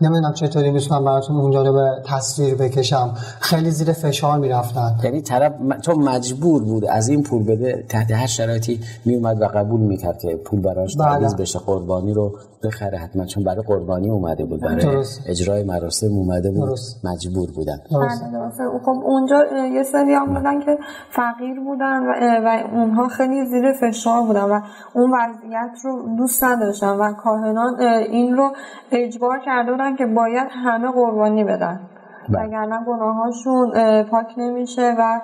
نمی‌دونم 0.00 0.32
چطوری 0.32 0.70
می‌تونم 0.70 1.04
براتون 1.04 1.36
اونجا 1.36 1.62
رو 1.62 1.72
به 1.72 1.90
تصویر 2.04 2.54
بکشم. 2.54 3.14
خیلی 3.40 3.70
زیر 3.70 3.92
فشار 3.92 4.38
می‌رفتن. 4.38 4.96
یعنی 5.04 5.20
طرف 5.20 5.52
چون 5.82 5.98
مجبور 5.98 6.64
بود 6.64 6.84
از 6.84 7.08
این 7.08 7.22
پول 7.22 7.42
بده 7.42 7.84
تحت 7.88 8.10
هر 8.10 8.26
شرایطی 8.26 8.80
میومد 9.04 9.42
و 9.42 9.44
قبول 9.44 9.80
می‌کرد 9.80 10.18
که 10.18 10.36
پول 10.36 10.60
براش 10.60 10.96
بله. 10.96 11.06
تعویض 11.06 11.34
بشه 11.34 11.58
قربانی 11.58 12.14
رو 12.14 12.32
بخره 12.64 12.98
حتما 12.98 13.24
چون 13.24 13.44
برای 13.44 13.62
قربانی 13.66 14.10
اومده 14.10 14.44
بود 14.44 14.60
برای 14.60 15.04
اجرای 15.26 15.64
مراسم 15.64 16.06
اومده 16.06 16.50
بود 16.50 16.68
درست. 16.68 17.04
مجبور 17.04 17.50
بودن. 17.50 17.78
بله، 17.90 18.78
خب 18.84 19.02
اونجا 19.04 19.36
یه 19.74 19.82
سری 19.82 20.12
هم 20.12 20.34
بودن 20.34 20.60
که 20.60 20.78
فقیر 21.10 21.60
بودن 21.60 22.02
و, 22.02 22.12
و 22.44 22.62
اونها 22.72 23.08
خیلی 23.08 23.46
زیر 23.46 23.72
فشار 23.72 24.22
بودن 24.22 24.44
و 24.44 24.60
اون 24.94 25.10
وضعیت 25.10 25.70
رو 25.84 26.16
دوست 26.16 26.44
نداشتن 26.44 26.96
و 26.96 27.12
کاهنان 27.12 27.80
این 27.80 28.36
رو 28.36 28.52
اجبار 28.92 29.38
کرده 29.46 29.72
بودن 29.72 29.85
که 29.94 30.06
باید 30.06 30.48
همه 30.50 30.92
قربانی 30.92 31.44
بدن 31.44 31.80
بله. 32.28 32.46
وگرنه 32.46 32.84
گناهاشون 32.86 33.72
پاک 34.02 34.26
نمیشه 34.36 34.94
و 34.98 35.20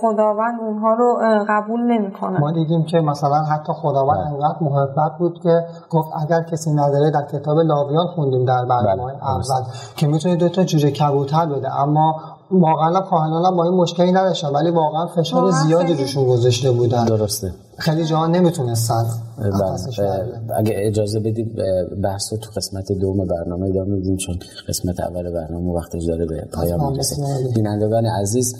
خداوند 0.00 0.60
اونها 0.60 0.94
رو 0.94 1.18
قبول 1.48 1.80
نمی‌کنه 1.80 2.40
ما 2.40 2.52
دیدیم 2.52 2.84
که 2.84 3.00
مثلا 3.00 3.42
حتی 3.42 3.72
خداوند 3.72 4.18
بله. 4.18 4.32
انقدر 4.32 4.56
محبت 4.60 5.18
بود 5.18 5.40
که 5.42 5.64
گفت 5.90 6.08
اگر 6.22 6.42
کسی 6.42 6.70
نداره 6.70 7.10
در 7.10 7.22
کتاب 7.22 7.58
لاویان 7.58 8.06
خوندیم 8.06 8.44
در 8.44 8.64
برنامه 8.64 9.12
بله. 9.12 9.30
اول 9.30 9.62
که 9.96 10.06
می‌تونه 10.06 10.36
دو 10.36 10.48
تا 10.48 10.64
جوجه 10.64 10.90
کبوتر 10.90 11.46
بده 11.46 11.80
اما 11.80 12.14
واقعا 12.50 13.00
کاهنان 13.00 13.56
با 13.56 13.64
این 13.64 13.74
مشکلی 13.74 14.12
نداشتن 14.12 14.48
ولی 14.48 14.70
واقعا 14.70 15.06
فشار 15.06 15.50
زیادی 15.50 15.94
روشون 15.94 16.26
گذاشته 16.26 16.70
بودن 16.70 17.04
درسته 17.04 17.52
خیلی 17.78 18.04
جاها 18.04 18.26
نمی‌تونستن. 18.26 19.04
اگه 20.56 20.72
اجازه 20.76 21.20
بدید 21.20 21.56
بحث 22.02 22.28
تو 22.34 22.50
قسمت 22.56 22.92
دوم 22.92 23.26
برنامه 23.26 23.68
ادامه 23.68 23.94
میدیم 23.94 24.16
چون 24.16 24.38
قسمت 24.68 25.00
اول 25.00 25.32
برنامه 25.32 25.72
وقتش 25.72 26.04
داره 26.04 26.26
به 26.26 26.44
پایان 26.52 26.92
می‌رسه. 26.92 27.16
بینندگان 27.54 28.06
عزیز 28.06 28.54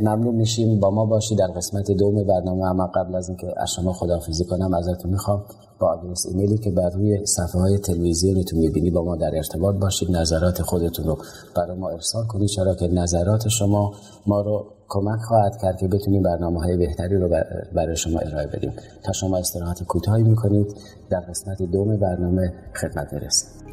ممنون 0.00 0.34
میشیم. 0.34 0.80
با 0.80 0.90
ما 0.90 1.06
باشید 1.06 1.38
در 1.38 1.46
قسمت 1.46 1.90
دوم 1.90 2.24
برنامه. 2.24 2.64
اما 2.64 2.86
قبل 2.94 3.14
از 3.14 3.28
اینکه 3.28 3.46
از 3.56 3.70
شما 3.70 3.92
خداحافظی 3.92 4.44
کنم 4.44 4.74
ازتون 4.74 5.10
می‌خوام 5.10 5.44
با 5.80 5.86
آدرس 5.88 6.26
ایمیلی 6.26 6.58
که 6.58 6.70
بر 6.70 6.90
روی 6.90 7.26
صفحه 7.26 7.60
های 7.60 7.78
تلویزیونتون 7.78 8.58
می‌بینی 8.58 8.90
با 8.90 9.04
ما 9.04 9.16
در 9.16 9.30
ارتباط 9.34 9.76
باشید. 9.76 10.10
نظرات 10.10 10.62
خودتون 10.62 11.04
رو 11.04 11.18
برای 11.56 11.78
ما 11.78 11.90
ارسال 11.90 12.26
کنید. 12.26 12.48
چرا 12.48 12.74
که 12.74 12.88
نظرات 12.88 13.48
شما 13.48 13.92
ما 14.26 14.40
رو 14.40 14.64
کمک 14.88 15.20
خواهد 15.28 15.56
کرد 15.62 15.76
که 15.78 15.88
بتونیم 15.88 16.22
برنامه 16.22 16.60
های 16.60 16.76
بهتری 16.76 17.16
رو 17.16 17.28
برای 17.74 17.96
شما 17.96 18.18
ارائه 18.18 18.46
بدیم. 18.46 18.72
تا 19.04 19.12
شما 19.12 19.36
استراحت 19.36 19.82
کوتاهی 20.04 20.22
می‌کنید. 20.22 20.76
در 21.10 21.20
قسمت 21.20 21.62
دوم 21.62 21.96
برنامه 21.96 22.52
خدمت 22.74 23.14
برسید 23.14 23.63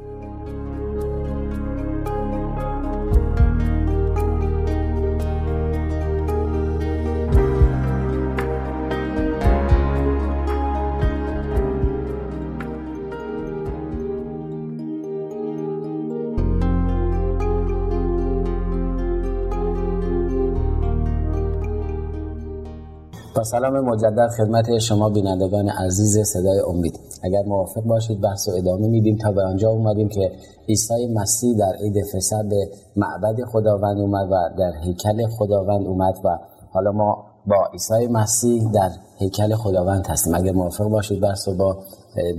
سلام 23.44 23.80
مجدد 23.80 24.28
خدمت 24.38 24.78
شما 24.78 25.10
بینندگان 25.10 25.70
عزیز 25.70 26.20
صدای 26.20 26.60
امید. 26.60 27.00
اگر 27.24 27.44
موافق 27.44 27.82
باشید 27.82 28.22
بحث 28.22 28.48
و 28.48 28.52
ادامه 28.52 28.88
میدیم 28.88 29.18
تا 29.18 29.32
به 29.32 29.44
آنجا 29.44 29.70
اومدیم 29.70 30.10
که 30.10 30.32
عیسی 30.70 31.08
مسیح 31.14 31.58
در 31.58 31.74
عید 31.82 32.06
فسح 32.06 32.44
به 32.50 32.70
معبد 32.96 33.46
خداوند 33.52 34.00
اومد 34.00 34.32
و 34.32 34.36
در 34.58 34.72
هیکل 34.84 35.28
خداوند 35.28 35.88
اومد 35.88 36.16
و 36.24 36.38
حالا 36.72 36.92
ما 36.92 37.26
با 37.48 37.70
عیسی 37.74 38.08
مسیح 38.08 38.72
در 38.72 38.90
هیکل 39.18 39.56
خداوند 39.56 40.08
هستیم. 40.08 40.36
اگر 40.36 40.52
موافق 40.52 40.86
باشید 40.86 41.22
بحث 41.22 41.48
و 41.48 41.56
با 41.56 41.78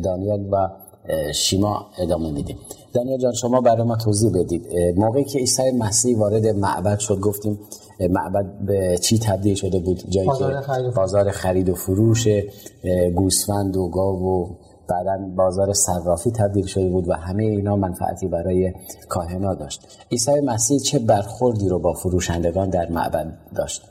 دانیال 0.05 0.49
و 0.53 0.69
شیما 1.35 1.87
ادامه 1.99 2.31
میدیم. 2.31 2.57
دانیال 2.95 3.19
جان 3.19 3.33
شما 3.33 3.61
برای 3.61 3.83
ما 3.83 3.97
توضیح 3.97 4.31
بدید. 4.35 4.67
موقعی 4.97 5.25
که 5.25 5.39
عیسی 5.39 5.71
مسیح 5.71 6.19
وارد 6.19 6.47
معبد 6.47 6.99
شد 6.99 7.21
گفتیم 7.21 7.59
معبد 8.11 8.47
به 8.67 8.99
چی 8.99 9.19
تبدیل 9.19 9.55
شده 9.55 9.79
بود؟ 9.79 10.03
جایی 10.09 10.29
بازار 10.29 10.53
که 10.53 10.61
خرید 10.61 10.95
بازار 10.95 11.31
خرید 11.31 11.69
و 11.69 11.75
فروش 11.75 12.29
گوسفند 13.15 13.77
و 13.77 13.89
گاو 13.89 14.23
و 14.23 14.55
بعدا 14.89 15.19
بازار 15.37 15.73
صرافی 15.73 16.31
تبدیل 16.31 16.67
شده 16.67 16.89
بود 16.89 17.09
و 17.09 17.13
همه 17.13 17.45
اینا 17.45 17.77
منفعتی 17.77 18.29
برای 18.29 18.73
کاهنا 19.09 19.55
داشت. 19.55 19.81
عیسی 20.11 20.41
مسیح 20.41 20.79
چه 20.79 20.99
برخوردی 20.99 21.69
رو 21.69 21.79
با 21.79 21.93
فروشندگان 21.93 22.71
در 22.71 22.89
معبد 22.91 23.39
داشت؟ 23.57 23.83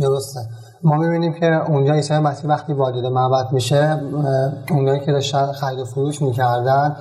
درسته. 0.00 0.40
ما 0.82 0.96
می‌بینیم 0.96 1.32
که 1.32 1.70
اونجا 1.70 1.94
عیسی 1.94 2.14
مسیح 2.14 2.50
وقتی 2.50 2.72
وارد 2.72 3.06
معبد 3.06 3.52
میشه 3.52 4.00
اونایی 4.70 5.00
که 5.00 5.12
داشتن 5.12 5.52
خرید 5.52 5.78
و 5.78 5.84
فروش 5.84 6.22
می‌کردن 6.22 6.96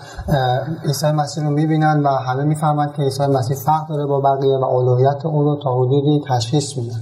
عیسی 0.85 1.11
مسیح 1.11 1.43
رو 1.43 1.49
می‌بینن 1.49 2.03
و 2.03 2.07
همه 2.07 2.43
می‌فهمند 2.43 2.93
که 2.93 3.01
عیسی 3.01 3.25
مسیح 3.25 3.57
فرق 3.57 3.87
داره 3.89 4.05
با 4.05 4.21
بقیه 4.21 4.57
و 4.57 4.63
اولویت 4.63 5.25
اون 5.25 5.45
رو 5.45 5.55
تا 5.63 5.75
حدودی 5.75 6.23
تشخیص 6.29 6.77
میدن 6.77 6.99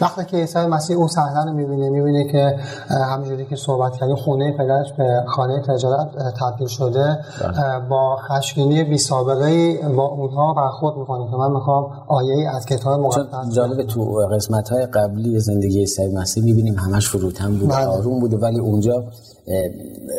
وقتی 0.00 0.24
که 0.24 0.36
عیسی 0.36 0.58
مسیح 0.58 0.96
اون 0.96 1.08
صحنه 1.08 1.44
رو 1.44 1.52
می‌بینه 1.52 1.90
می‌بینه 1.90 2.32
که 2.32 2.58
همینجوری 2.90 3.44
که 3.44 3.56
صحبت 3.56 3.92
کردیم 3.92 4.16
خونه 4.16 4.56
پدرش 4.58 4.92
به 4.92 5.24
خانه 5.26 5.62
تجارت 5.62 6.08
تبدیل 6.40 6.66
شده 6.66 7.18
بله. 7.40 7.88
با 7.88 8.16
خشمگینی 8.16 8.84
بی 8.84 8.98
سابقه 8.98 9.78
با 9.96 10.04
اونها 10.06 10.54
برخورد 10.54 10.96
می‌کنه 10.96 11.30
که 11.30 11.36
من 11.36 11.50
می‌خوام 11.52 11.90
آیه 12.08 12.50
از 12.50 12.66
کتاب 12.66 13.00
مقدس 13.00 13.54
جالب 13.54 13.82
تو 13.82 14.28
قسمت 14.32 14.68
های 14.68 14.86
قبلی 14.86 15.40
زندگی 15.40 15.78
عیسی 15.78 16.15
مسیح 16.16 16.44
می‌بینیم 16.44 16.74
همش 16.74 17.08
فروتن 17.08 17.58
بود 17.58 17.68
بله. 17.68 17.86
آروم 17.86 18.20
بوده 18.20 18.36
ولی 18.36 18.58
اونجا 18.58 19.04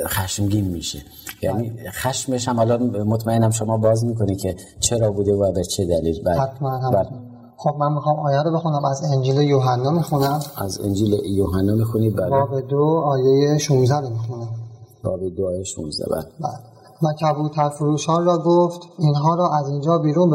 خشمگین 0.07 0.65
میشه. 0.65 0.99
یعنی 1.41 1.71
خشمش 1.91 2.47
هم 2.47 2.57
حالا 2.57 2.77
مطمئنم 3.05 3.49
شما 3.49 3.77
باز 3.77 4.05
می‌کنی 4.05 4.35
که 4.35 4.55
چرا 4.79 5.11
بوده 5.11 5.33
و 5.33 5.51
به 5.51 5.63
چه 5.63 5.85
دلیل. 5.85 6.23
بله. 6.23 6.41
حتما 6.41 6.91
بله. 6.91 7.09
خب 7.57 7.75
من 7.79 7.93
می‌خوام 7.93 8.19
آیه 8.19 8.43
رو 8.43 8.51
بخونم. 8.51 8.85
از 8.85 9.03
انجیل 9.03 9.37
یوحنا 9.41 9.91
می‌خونم. 9.91 10.39
از 10.57 10.79
انجیل 10.81 11.13
یوحنا 11.25 11.75
می‌خونید 11.75 12.15
بله. 12.15 12.29
باب 12.29 12.67
دو 12.67 13.03
آیه 13.05 13.57
16 13.57 13.95
رو 13.95 14.09
می‌خونم. 14.09 14.47
باب 15.03 15.19
دو 15.37 15.47
آیه 15.47 15.63
16 15.63 16.05
بله. 16.11 16.23
بله. 16.39 16.59
و 17.03 17.13
کبوتر 17.13 17.69
فروشان 17.69 18.25
را 18.25 18.37
گفت 18.37 18.81
اینها 18.99 19.35
را 19.35 19.49
از 19.49 19.69
اینجا 19.69 19.97
بیرون 19.97 20.29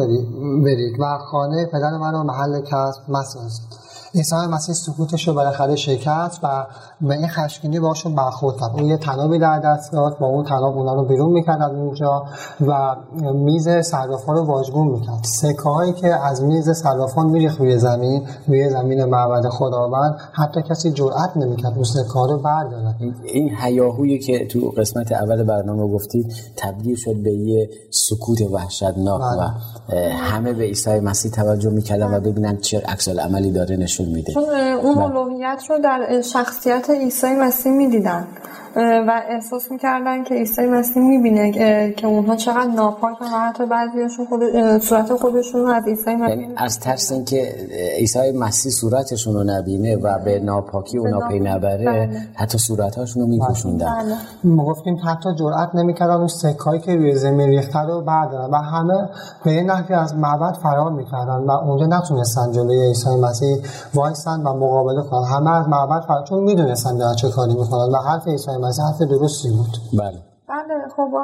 برید 0.64 1.00
و 1.00 1.18
خانه 1.30 1.66
پدر 1.66 1.98
مرا 2.00 2.22
محل 2.22 2.60
کسب 2.60 3.00
مسازید 3.08 3.81
عیسی 4.14 4.36
مسیح 4.50 4.74
سکوتش 4.74 5.28
رو 5.28 5.34
بالاخره 5.34 5.76
شکست 5.76 6.40
و 6.42 6.66
به 7.00 7.14
این 7.14 7.28
خشکینی 7.28 7.80
باشون 7.80 8.14
برخورد 8.14 8.56
کرد 8.60 8.70
اون 8.74 8.84
یه 8.84 8.96
تنابی 8.96 9.38
در 9.38 9.60
دست 9.60 9.92
داد 9.92 10.18
با 10.18 10.26
اون 10.26 10.44
تناب 10.44 10.78
اونا 10.78 10.94
رو 10.94 11.04
بیرون 11.04 11.32
می‌کرد 11.32 11.62
از 11.62 11.70
اونجا 11.70 12.24
و 12.60 12.96
میز 13.34 13.68
صرافان 13.68 14.36
رو 14.36 14.44
واژگون 14.44 14.88
می‌کرد. 14.88 15.24
سکه 15.24 15.62
هایی 15.62 15.92
که 15.92 16.08
از 16.08 16.42
میز 16.42 16.70
صرافان 16.70 17.26
میریخت 17.26 17.60
روی 17.60 17.78
زمین 17.78 18.26
روی 18.48 18.70
زمین 18.70 19.04
معبد 19.04 19.48
خداوند 19.48 20.16
حتی 20.32 20.62
کسی 20.62 20.92
جرئت 20.92 21.36
نمی‌کرد 21.36 21.72
اون 21.74 21.84
سکه 21.84 22.12
ها 22.14 22.26
رو 22.26 22.38
بردارد 22.38 22.96
این 23.24 23.48
حیاهویی 23.48 24.18
که 24.18 24.46
تو 24.46 24.60
قسمت 24.76 25.12
اول 25.12 25.42
برنامه 25.42 25.88
گفتید 25.88 26.32
تبدیل 26.56 26.96
شد 26.96 27.14
به 27.22 27.32
یه 27.32 27.70
سکوت 27.90 28.42
وحشتناک 28.52 29.20
و 29.20 29.48
بله. 29.88 30.12
همه 30.12 30.52
به 30.52 30.64
عیسی 30.64 31.00
مسیح 31.00 31.30
توجه 31.30 31.70
می‌کردن 31.70 32.14
و 32.14 32.20
ببینن 32.20 32.56
چه 32.56 32.80
عکس 32.80 33.08
عملی 33.08 33.50
داره 33.50 33.76
نشون 33.76 34.01
میده 34.08 34.32
چون 34.32 34.44
اون 34.44 34.94
بله. 34.94 35.04
الوهیت 35.04 35.64
رو 35.68 35.78
در 35.78 36.20
شخصیت 36.20 36.90
عیسی 36.90 37.26
مسیح 37.26 37.72
می‌دیدن 37.72 38.26
و 38.76 39.22
احساس 39.28 39.70
می‌کردن 39.70 40.24
که 40.24 40.34
عیسی 40.34 40.66
مسیح 40.66 41.02
می‌بینه 41.02 41.52
که 41.92 42.06
اونها 42.06 42.36
چقدر 42.36 42.70
ناپاک 42.70 43.22
و 43.22 43.24
حتی 43.24 43.66
بعضیشون 43.66 44.26
خود 44.26 44.40
صورت 44.78 45.14
خودشون 45.14 45.60
رو 45.60 45.68
از 45.68 45.84
عیسی 45.86 46.14
مسیح 46.14 46.28
یعنی 46.28 46.54
از 46.56 46.80
ترس 46.80 47.12
اینکه 47.12 47.54
عیسی 47.98 48.32
مسیح 48.38 48.72
صورتشون 48.72 49.34
رو 49.34 49.44
نبینه 49.44 49.96
و 49.96 50.18
به 50.24 50.40
ناپاکی 50.40 50.98
و 50.98 51.08
ناپی 51.08 51.40
نبره 51.40 51.84
بله. 51.84 52.28
حتی 52.34 52.58
صورتهاشون 52.58 53.22
رو 53.22 53.28
میپوشوندن 53.28 53.86
بله. 53.86 54.14
ما 54.44 54.64
گفتیم 54.64 54.96
حتی 55.04 55.28
جرأت 55.38 55.74
نمی‌کردن 55.74 56.14
اون 56.14 56.28
سکایی 56.28 56.80
که 56.80 56.96
روی 56.96 57.14
زمین 57.14 57.48
ریخته 57.48 57.78
رو 57.78 58.00
بردارن 58.00 58.50
و 58.50 58.56
همه 58.56 59.08
به 59.44 59.50
این 59.50 59.70
نحوی 59.70 59.94
از 59.94 60.16
معبد 60.16 60.54
فرار 60.62 60.90
می‌کردن 60.90 61.36
و 61.36 61.50
اونجا 61.50 61.86
نتونستن 61.86 62.52
جلوی 62.52 62.86
عیسی 62.86 63.10
مسیح 63.10 63.56
وایسن 63.94 64.40
و 64.40 64.54
مقابله 64.54 65.02
کنن 65.02 65.24
همه 65.24 65.50
از 65.50 65.68
معبد 65.68 66.02
فرار 66.06 66.24
چون 66.24 66.44
می‌دونستن 66.44 67.14
چه 67.14 67.28
کاری 67.28 67.54
می‌کنن 67.54 67.92
و 67.92 67.96
حرف 67.96 68.28
عیسی 68.28 68.61
حرف 68.80 69.02
درستی 69.02 69.50
بود. 69.50 69.78
بله. 69.92 70.31
بله 70.52 70.88
خب 70.96 71.18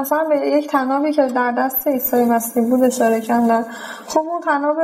حسن 0.00 0.28
به 0.28 0.36
یک 0.36 0.70
تنابی 0.70 1.12
که 1.12 1.26
در 1.26 1.52
دست 1.52 1.88
عیسی 1.88 2.24
مسیح 2.24 2.64
بود 2.70 2.82
اشاره 2.82 3.20
کردن. 3.20 3.64
خب 4.06 4.20
اون 4.20 4.40
تناب 4.40 4.76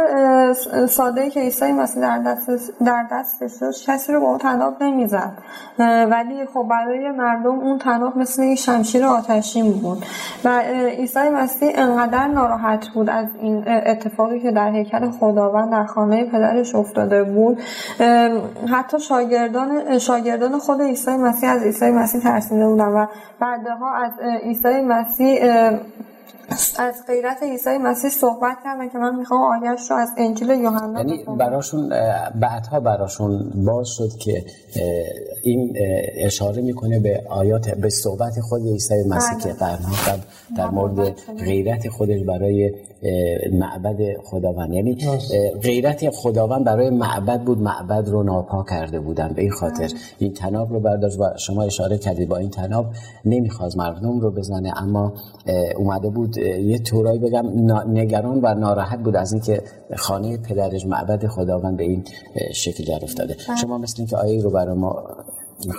ساده 0.87 1.31
که 1.31 1.41
عیسی 1.41 1.73
مسیح 1.73 2.03
در 2.03 2.19
دست 2.19 2.51
در 2.85 3.07
دستش 3.13 3.53
داشت 3.61 3.91
کسی 3.91 4.13
رو 4.13 4.21
با 4.21 4.27
اون 4.27 4.39
تناب 4.39 4.83
نمی‌زد. 4.83 5.33
ولی 6.11 6.47
خب 6.55 6.67
برای 6.71 7.11
مردم 7.11 7.59
اون 7.59 7.79
تناب 7.79 8.19
مثل 8.19 8.43
یک 8.43 8.59
شمشیر 8.59 9.05
آتشین 9.05 9.73
بود. 9.73 10.05
و 10.45 10.61
عیسی 10.99 11.29
مسیح 11.29 11.73
انقدر 11.75 12.27
ناراحت 12.27 12.89
بود 12.89 13.11
از 13.11 13.27
این 13.41 13.65
اتفاقی 13.69 14.41
که 14.41 14.51
در 14.51 14.71
هیکل 14.71 15.11
خداوند 15.11 15.71
در 15.71 15.85
خانه 15.85 16.25
پدرش 16.25 16.75
افتاده 16.75 17.25
بود. 17.25 17.59
حتی 18.73 19.01
شاگردان 19.01 19.99
شاگردان 19.99 20.59
خود 20.59 20.83
عیسی 20.83 21.17
مسیح 21.17 21.51
از 21.51 21.63
عیسی 21.63 21.91
مسیح 21.91 22.21
ترسیده 22.21 22.67
بودن 22.67 22.89
و 22.89 23.07
بعدها 23.41 23.90
از 23.95 24.13
عیسی 24.43 24.81
مسیح 24.81 25.39
از 26.79 26.95
غیرت 27.07 27.43
عیسی 27.43 27.79
مسیح 27.79 28.11
صحبت 28.11 28.57
کردن 28.65 28.89
که 28.89 28.99
من 28.99 29.17
می‌خوام 29.17 29.41
آیش 29.43 29.91
رو 29.91 29.97
از 29.97 30.09
انجیل 30.17 30.51
یوحنا 30.51 30.99
یعنی 30.99 31.25
براشون 31.39 31.89
بعدها 32.41 32.81
براشون 32.81 33.53
باز 33.67 33.89
شد 33.89 34.19
که 34.19 34.45
این 35.43 35.77
اشاره 36.17 36.63
می‌کنه 36.63 37.01
به 37.01 37.23
آیات 37.29 37.71
به 37.71 37.89
صحبت 37.89 38.41
خود 38.41 38.63
عیسی 38.63 38.95
مسیح 39.09 39.39
که 39.39 39.49
بله. 39.49 39.59
قرنها 39.59 40.17
در 40.57 40.71
مورد 40.71 41.13
غیرت 41.39 41.89
خودش 41.89 42.21
برای 42.27 42.75
معبد 43.53 43.97
خداوند. 44.25 44.73
یعنی 44.73 44.99
غیرت 45.63 46.11
خداوند 46.11 46.65
برای 46.65 46.91
معبد 46.91 47.43
بود 47.43 47.59
معبد 47.59 48.09
رو 48.09 48.23
ناپا 48.23 48.65
کرده 48.71 49.01
بودن 49.01 49.33
به 49.37 49.43
این 49.43 49.51
خاطر. 49.51 49.87
بله. 49.87 49.95
این 50.19 50.33
تناب 50.33 50.73
رو 50.73 50.81
برداشت 50.81 51.21
و 51.21 51.25
شما 51.39 51.63
اشاره 51.63 51.99
کردید 51.99 52.29
با 52.29 52.37
این 52.37 52.51
تناب 52.51 52.87
نمی‌خواست 53.25 53.77
مردم 53.77 54.21
رو 54.21 54.31
بزنه 54.31 54.73
اما 54.83 55.13
اومده 55.77 56.09
بود 56.09 56.39
یه 56.39 56.79
طورایی 56.79 57.19
بگم 57.19 57.47
نگران 57.87 58.41
و 58.43 58.55
ناراحت 58.55 58.99
بود 58.99 59.17
از 59.17 59.33
اینکه 59.33 59.63
خانه 59.97 60.39
پدرش 60.39 60.87
معبد 60.87 61.27
خداوند 61.27 61.77
به 61.77 61.85
این 61.85 62.05
شکل 62.55 62.85
در 62.85 63.05
افتاده. 63.05 63.37
بله. 63.49 63.57
شما 63.57 63.79
مثل 63.79 63.95
اینکه 63.99 64.17
آیه 64.17 64.43
رو 64.43 64.51
برای 64.51 64.75
ما 64.75 65.05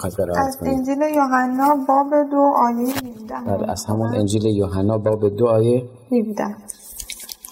از 0.01 0.57
انجیل 0.61 0.97
یوحنا 1.15 1.75
باب 1.87 2.09
دو 2.31 2.53
آیه 2.67 2.93
17 2.93 3.35
بله 3.47 3.71
از 3.71 3.85
همون 3.85 4.15
انجیل 4.15 4.45
یوحنا 4.45 4.97
باب 4.97 5.35
دو 5.37 5.47
آیه 5.47 5.83
17 6.11 6.43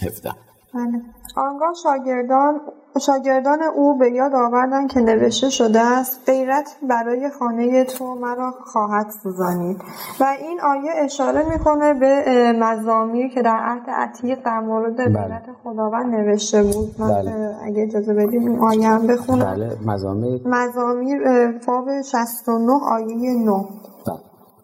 17 0.01 0.31
بله. 0.73 1.01
آنگاه 1.35 1.73
شاگردان 1.83 2.61
شاگردان 3.01 3.59
او 3.75 3.97
به 3.97 4.11
یاد 4.11 4.35
آوردند 4.35 4.91
که 4.91 4.99
نوشته 4.99 5.49
شده 5.49 5.79
است 5.79 6.19
غیرت 6.25 6.75
برای 6.89 7.29
خانه 7.29 7.83
تو 7.83 8.15
مرا 8.15 8.51
خواهد 8.65 9.09
سوزانید. 9.23 9.77
و 10.19 10.23
این 10.41 10.61
آیه 10.61 10.91
اشاره 10.97 11.49
می‌کنه 11.49 11.93
به 11.93 12.23
مزامیر 12.59 13.33
که 13.33 13.41
در 13.41 13.59
عهد 13.63 13.89
عتیق 13.89 14.43
در 14.45 14.59
مورد 14.59 14.95
بله. 14.95 15.05
غیرت 15.05 15.45
خداوند 15.63 16.15
نوشته 16.15 16.63
بود. 16.63 16.95
بله. 16.99 17.55
اگه 17.63 17.83
اجازه 17.83 18.13
بدیم 18.13 18.41
این 18.41 18.59
آیه 18.59 18.87
هم 18.87 19.07
بخونم. 19.07 19.45
بله. 19.45 19.77
مزامیر 19.85 20.47
مزامیر 20.47 21.51
فاب 21.59 22.01
69 22.01 22.71
آیه 22.91 23.33
9 23.33 23.65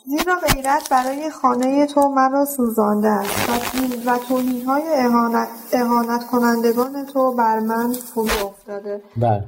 زیرا 0.08 0.36
غیرت 0.48 0.90
برای 0.92 1.30
خانه 1.30 1.86
تو 1.86 2.02
مرا 2.02 2.46
سوزانده 2.46 3.08
است 3.08 3.50
و 4.06 4.18
توهین 4.30 4.66
های 4.66 4.84
اهانت, 4.98 5.48
اهانت 5.74 6.28
کنندگان 6.32 7.06
تو 7.14 7.36
بر 7.36 7.60
من 7.60 7.94
فرو 7.94 8.48
افتاده 8.48 9.02
بله. 9.18 9.44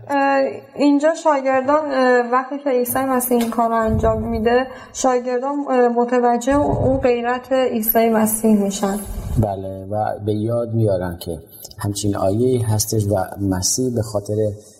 اینجا 0.75 1.13
شاگردان 1.15 1.91
وقتی 2.31 2.57
که 2.63 2.69
عیسی 2.69 2.99
مسیح 2.99 3.37
این 3.37 3.49
کار 3.49 3.69
رو 3.69 3.75
انجام 3.75 4.23
میده 4.23 4.67
شاگردان 4.93 5.55
متوجه 5.87 6.59
اون 6.59 6.97
غیرت 6.97 7.51
عیسی 7.51 8.09
مسیح 8.09 8.63
میشن 8.63 8.99
بله 9.41 9.85
و 9.91 10.19
به 10.25 10.33
یاد 10.33 10.73
میارن 10.73 11.17
که 11.17 11.39
همچین 11.79 12.15
آیه 12.15 12.67
هستش 12.67 13.05
و 13.05 13.15
مسیح 13.41 13.95
به 13.95 14.01
خاطر 14.01 14.35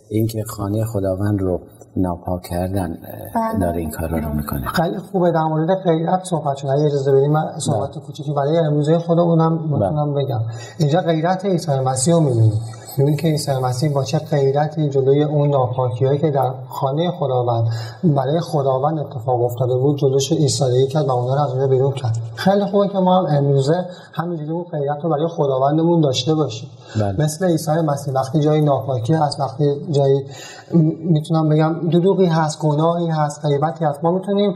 اینکه 0.09 0.43
خانه 0.43 0.85
خداوند 0.85 1.41
رو 1.41 1.61
ناپاک 2.01 2.41
کردن 2.41 2.97
بله. 3.35 3.59
داره 3.59 3.79
این 3.79 3.91
کار 3.91 4.09
رو 4.09 4.33
می‌کنه 4.33 4.67
خیلی 4.67 4.97
خوبه 4.97 5.31
در 5.31 5.43
مورد 5.43 5.75
غیرت 5.83 6.23
صحبت 6.23 6.57
شد 6.57 6.67
اگه 6.67 6.85
اجازه 6.85 7.11
بدیم 7.11 7.31
من 7.31 7.59
صحبت 7.59 7.91
بله. 7.91 7.99
کوچیکی 7.99 8.33
برای 8.33 8.57
امروزه 8.57 8.99
خودمونم 8.99 9.53
می‌تونم 9.53 10.13
بله. 10.13 10.23
بگم 10.23 10.39
اینجا 10.79 11.01
غیرت 11.01 11.45
عیسی 11.45 11.79
مسیح 11.79 12.13
رو 12.13 12.19
می‌بینیم 12.19 12.61
می‌بینیم 12.97 13.19
که 13.19 13.27
عیسی 13.27 13.51
مسیح 13.51 13.93
با 13.93 14.03
چه 14.03 14.19
غیرتی 14.19 14.89
جلوی 14.89 15.23
اون 15.23 15.49
ناپاکی 15.49 16.17
که 16.17 16.31
در 16.31 16.51
خانه 16.69 17.11
خداوند 17.11 17.67
برای 18.03 18.39
خداوند 18.39 18.99
اتفاق 18.99 19.43
افتاده 19.43 19.75
بود 19.75 19.97
جلوش 19.97 20.31
ایستادگی 20.31 20.87
کرد 20.87 21.07
و 21.07 21.11
اونها 21.11 21.35
رو 21.35 21.41
از 21.41 21.51
اونجا 21.51 21.67
بیرون 21.67 21.91
کرد. 21.91 22.17
خیلی 22.35 22.65
خوبه 22.65 22.87
که 22.87 22.97
ما 22.97 23.19
هم 23.19 23.37
امروزه 23.37 23.85
همینجوری 24.13 24.51
اون 24.51 24.63
غیرت 24.63 25.03
رو 25.03 25.09
برای 25.09 25.27
خداوندمون 25.27 26.01
داشته 26.01 26.35
باشیم. 26.35 26.69
بله. 26.95 27.23
مثل 27.23 27.45
عیسی 27.45 27.71
مسیح 27.71 28.13
وقتی 28.13 28.39
جایی 28.39 28.61
ناپاکی 28.61 29.13
هست 29.13 29.39
وقتی 29.39 29.75
جایی 29.91 30.25
می‌تونم 31.03 31.49
بگم 31.49 31.89
دروغی 31.89 32.25
هست 32.25 32.59
گناهی 32.59 33.07
هست 33.07 33.45
غیبتی 33.45 33.85
هست 33.85 34.03
ما 34.03 34.11
می‌تونیم 34.11 34.53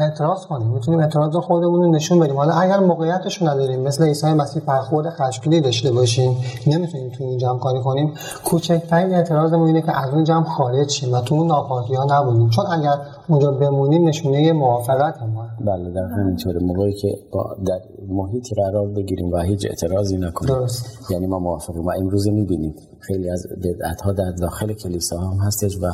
اعتراض 0.00 0.46
کنیم. 0.46 0.68
می‌تونیم 0.68 1.00
اعتراض 1.00 1.36
خودمون 1.36 1.82
رو 1.82 1.90
نشون 1.90 2.18
بدیم. 2.18 2.36
حالا 2.36 2.52
اگر 2.52 2.80
موقعیتش 2.80 3.42
نداریم 3.42 3.80
مثل 3.80 4.04
عیسی 4.04 4.26
مسیح 4.26 4.62
برخورد 4.66 5.10
خشمگینی 5.10 5.60
داشته 5.60 5.92
باشیم 5.92 6.36
نمی‌تونیم 6.66 7.10
تو 7.10 7.24
این 7.24 7.38
جمع 7.38 7.58
کاری 7.66 7.80
کنیم 7.80 8.14
کوچکترین 8.44 9.14
اعتراضمون 9.14 9.66
اینه 9.66 9.82
که 9.82 10.00
از 10.00 10.14
اون 10.14 10.24
جمع 10.24 10.44
خارج 10.44 10.90
شیم 10.90 11.12
و 11.12 11.20
تو 11.20 11.34
اون 11.34 11.46
ناپاکی 11.46 11.94
ها 11.94 12.04
نبودیم. 12.04 12.50
چون 12.50 12.64
اگر 12.66 12.94
اونجا 13.28 13.50
بمونیم 13.50 14.08
نشونه 14.08 14.52
موافقت 14.52 15.22
ما 15.22 15.46
بله 15.60 15.90
در 15.90 16.04
همینطوره 16.04 16.60
موقعی 16.60 16.92
که 16.92 17.18
با 17.32 17.56
در 17.66 17.80
محیطی 18.08 18.54
قرار 18.54 18.88
بگیریم 18.88 19.32
و 19.32 19.38
هیچ 19.38 19.66
اعتراضی 19.66 20.16
نکنیم. 20.16 20.54
درست. 20.54 21.10
یعنی 21.10 21.26
ما 21.26 21.38
موافقیم 21.38 21.86
و 21.86 21.90
امروز 21.90 22.28
می‌بینیم. 22.28 22.74
خیلی 23.00 23.30
از 23.30 23.46
بدعت 23.64 24.00
ها 24.00 24.12
در 24.12 24.30
داخل 24.30 24.72
کلیسا 24.72 25.18
هم 25.18 25.38
هستش 25.46 25.78
و 25.82 25.86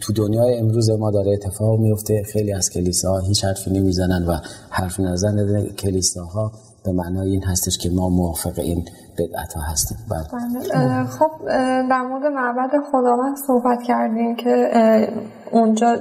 تو 0.00 0.12
دنیای 0.12 0.58
امروز 0.58 0.90
ما 0.90 1.10
داره 1.10 1.32
اتفاق 1.32 1.78
میفته 1.78 2.22
خیلی 2.22 2.52
از 2.52 2.70
کلیساها 2.70 3.18
هیچ 3.18 3.44
حرفی 3.44 3.70
نمی‌زنن 3.70 4.26
و 4.26 4.36
حرف 4.70 5.00
نزن 5.00 5.66
کلیساها 5.66 6.52
به 6.84 6.92
معنای 6.92 7.30
این 7.30 7.42
هستش 7.42 7.78
که 7.78 7.90
ما 7.90 8.08
موافق 8.08 8.58
این 8.58 8.84
بدعت 9.18 9.54
ها 9.54 9.62
بله. 10.10 11.04
خب 11.04 11.30
در 11.88 12.02
مورد 12.02 12.26
معبد 12.26 12.70
خداوند 12.92 13.36
صحبت 13.36 13.82
کردیم 13.82 14.36
که 14.36 14.70
اونجا 15.52 15.96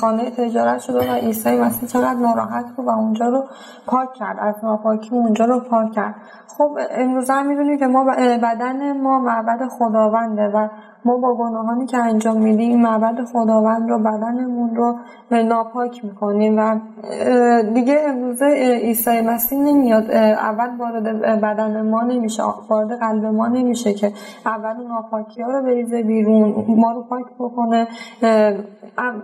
خانه 0.00 0.30
تجارت 0.30 0.80
شده 0.80 1.12
و 1.12 1.14
عیسی 1.14 1.60
مسیح 1.60 1.88
چقدر 1.88 2.14
ناراحت 2.14 2.64
بود 2.76 2.86
و 2.86 2.90
اونجا 2.90 3.26
رو 3.28 3.44
پاک 3.86 4.12
کرد. 4.12 4.36
از 4.40 4.54
ناپاکی 4.62 5.10
اونجا 5.10 5.44
رو 5.44 5.60
پاک 5.60 5.92
کرد. 5.92 6.14
خب 6.58 6.78
امروز 6.90 7.30
هم 7.30 7.46
می‌دونیم 7.46 7.78
که 7.78 7.86
ما 7.86 8.04
بدن 8.42 9.00
ما 9.00 9.18
معبد 9.18 9.68
خداونده 9.68 10.48
و 10.48 10.68
ما 11.04 11.16
با 11.16 11.34
گناهانی 11.34 11.86
که 11.86 11.98
انجام 11.98 12.36
میدیم 12.36 12.80
معبد 12.80 13.24
خداوند 13.24 13.90
رو 13.90 13.98
بدنمون 13.98 14.76
رو 14.76 14.96
ناپاک 15.30 16.04
می‌کنیم 16.04 16.58
و 16.58 16.80
دیگه 17.74 18.00
امروزه 18.08 18.46
عیسی 18.82 19.20
مسیح 19.20 19.58
نمیاد. 19.58 20.10
اول 20.10 20.76
وارد 20.78 21.04
بدن 21.22 21.90
ما 21.90 22.02
نمیشه 22.02 22.42
وارد 22.68 22.98
قلب 22.98 23.24
ما 23.24 23.48
نمیشه 23.48 23.94
که 23.94 24.12
اول 24.46 24.86
ناپاکی 24.88 25.42
ها 25.42 25.50
رو 25.50 25.62
بریزه 25.62 26.02
بیرون 26.02 26.64
ما 26.68 26.92
رو 26.92 27.02
پاک 27.02 27.26
بکنه. 27.38 27.88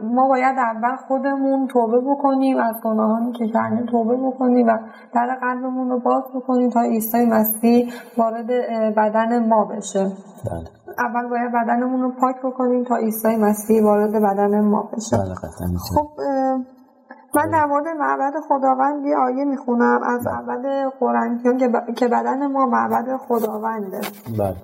ما 0.03 0.29
باید 0.29 0.59
اول 0.59 0.97
خودمون 0.97 1.67
توبه 1.67 2.01
بکنیم 2.01 2.57
از 2.59 2.75
گناهانی 2.85 3.33
که 3.33 3.49
کردیم 3.49 3.87
توبه 3.87 4.17
بکنیم 4.17 4.67
و 4.67 4.79
در 5.15 5.39
قلبمون 5.41 5.91
رو 5.91 6.01
باز 6.01 6.23
بکنیم 6.35 6.71
تا 6.71 6.81
عیسی 6.81 7.27
مسیح 7.27 7.93
وارد 8.19 8.47
بدن 8.97 9.49
ما 9.49 9.65
بشه. 9.65 10.05
بله. 10.51 10.69
اول 10.99 11.29
باید 11.29 11.53
بدنمون 11.53 12.03
رو 12.03 12.13
پاک 12.21 12.37
بکنیم 12.45 12.85
تا 12.85 12.97
عیسی 12.97 13.37
مسیح 13.37 13.83
وارد 13.83 14.13
بدن 14.13 14.61
ما 14.61 14.91
بشه. 14.93 15.17
بله 15.17 15.35
خب 15.95 16.09
من 17.37 17.51
در 17.51 17.65
مورد 17.65 17.89
معبد 17.89 18.33
خداوند 18.49 19.07
یه 19.07 19.17
آیه 19.17 19.45
می‌خونم 19.45 20.03
از 20.03 20.25
بله. 20.25 20.35
اول 20.35 20.91
قرنتیان 21.01 21.59
که 21.95 22.09
بدن 22.09 22.47
ما 22.47 22.67
معبد 22.67 23.17
خداونده. 23.17 24.01
بله. 24.39 24.57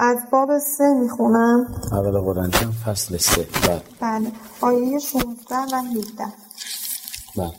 از 0.00 0.18
باب 0.30 0.58
سه 0.58 0.94
می‌خونم. 1.00 1.66
اول 1.92 2.20
قرنتیان 2.20 2.72
فصل 2.86 3.16
سه. 3.16 3.46
بله. 3.68 3.82
بله. 4.00 4.32
آیه 4.60 4.98
16 4.98 5.56
و 5.56 5.76
17 5.98 6.24
بله. 7.36 7.50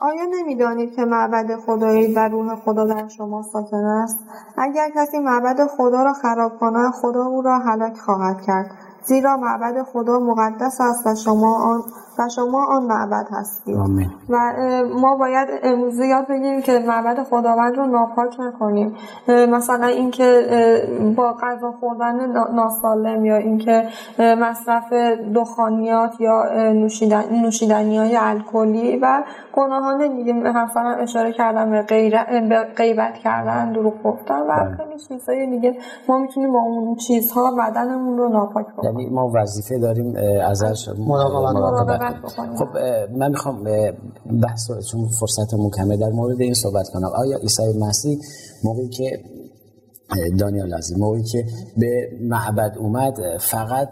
آیا 0.00 0.24
نمی‌دانید 0.30 0.96
که 0.96 1.04
معبد 1.04 1.56
خدایی 1.66 2.14
و 2.14 2.28
روح 2.28 2.56
خدا 2.56 2.84
در 2.84 3.08
شما 3.08 3.42
ساکن 3.52 3.84
است؟ 3.84 4.18
اگر 4.58 4.90
کسی 4.96 5.18
معبد 5.18 5.66
خدا 5.66 6.02
را 6.02 6.12
خراب 6.12 6.58
کند 6.60 6.92
خدا 6.92 7.24
او 7.24 7.42
را 7.42 7.58
هلاک 7.58 7.98
خواهد 7.98 8.40
کرد. 8.46 8.70
زیرا 9.04 9.36
معبد 9.36 9.82
خدا 9.82 10.18
مقدس 10.18 10.80
است 10.80 11.06
و 11.06 11.14
شما 11.14 11.62
آن 11.64 11.82
و 12.18 12.28
شما 12.36 12.66
آن 12.68 12.82
معبد 12.82 13.26
هستید. 13.30 13.76
و 14.28 14.42
ما 15.00 15.16
باید 15.16 15.48
امروزه 15.62 16.06
یاد 16.06 16.28
بگیریم 16.28 16.62
که 16.62 16.78
معبد 16.86 17.22
خداوند 17.22 17.76
رو 17.76 17.86
ناپاک 17.86 18.40
نکنیم. 18.40 18.94
مثلا 19.28 19.86
اینکه 19.86 20.42
با 21.16 21.32
غذا 21.32 21.72
خوردن 21.80 22.32
ناسالم 22.54 23.24
یا 23.24 23.36
اینکه 23.36 23.84
مصرف 24.18 24.92
دخانیات 25.34 26.20
یا 26.20 26.44
نوشیدن، 26.72 27.24
نوشیدنی 27.42 27.98
های 27.98 28.16
الکلی 28.20 28.98
و 29.02 29.22
گناهان 29.52 30.16
دیگه 30.16 30.32
مثلا 30.32 30.90
اشاره 30.90 31.32
کردم 31.32 31.70
به 31.70 31.82
غیبت 32.76 33.14
کردن 33.14 33.72
دروغ 33.72 34.02
گفتن 34.04 34.40
و 34.40 34.46
بله. 34.48 34.76
خیلی 34.76 34.98
چیزهای 35.08 35.46
دیگه. 35.46 35.74
ما 36.08 36.18
می‌تونیم 36.18 36.52
با 36.52 36.58
اون 36.58 36.94
چیزها 36.94 37.50
بدنمون 37.58 38.18
رو 38.18 38.28
ناپاک 38.28 38.66
بکنیم. 38.66 39.00
یعنی 39.00 39.14
ما 39.14 39.30
وظیفه 39.34 39.78
داریم 39.78 40.14
ازش 40.50 40.88
مراقبت. 41.08 42.05
خب 42.58 42.68
من 43.16 43.30
می‌خوام 43.30 43.64
بحث 44.42 44.70
چون 44.90 45.08
فرصتمون 45.08 45.70
کمه. 45.70 45.96
در 45.96 46.08
مورد 46.08 46.40
این 46.40 46.54
صحبت 46.54 46.88
کنم. 46.88 47.08
آیا 47.14 47.38
عیسی 47.38 47.78
مسیح 47.78 48.18
موقعی 48.64 48.88
که 48.88 49.20
دانیال 50.38 50.68
لازی 50.68 50.94
موقعی 50.94 51.22
که 51.22 51.44
به 51.76 52.08
معبد 52.20 52.78
اومد 52.78 53.38
فقط 53.40 53.88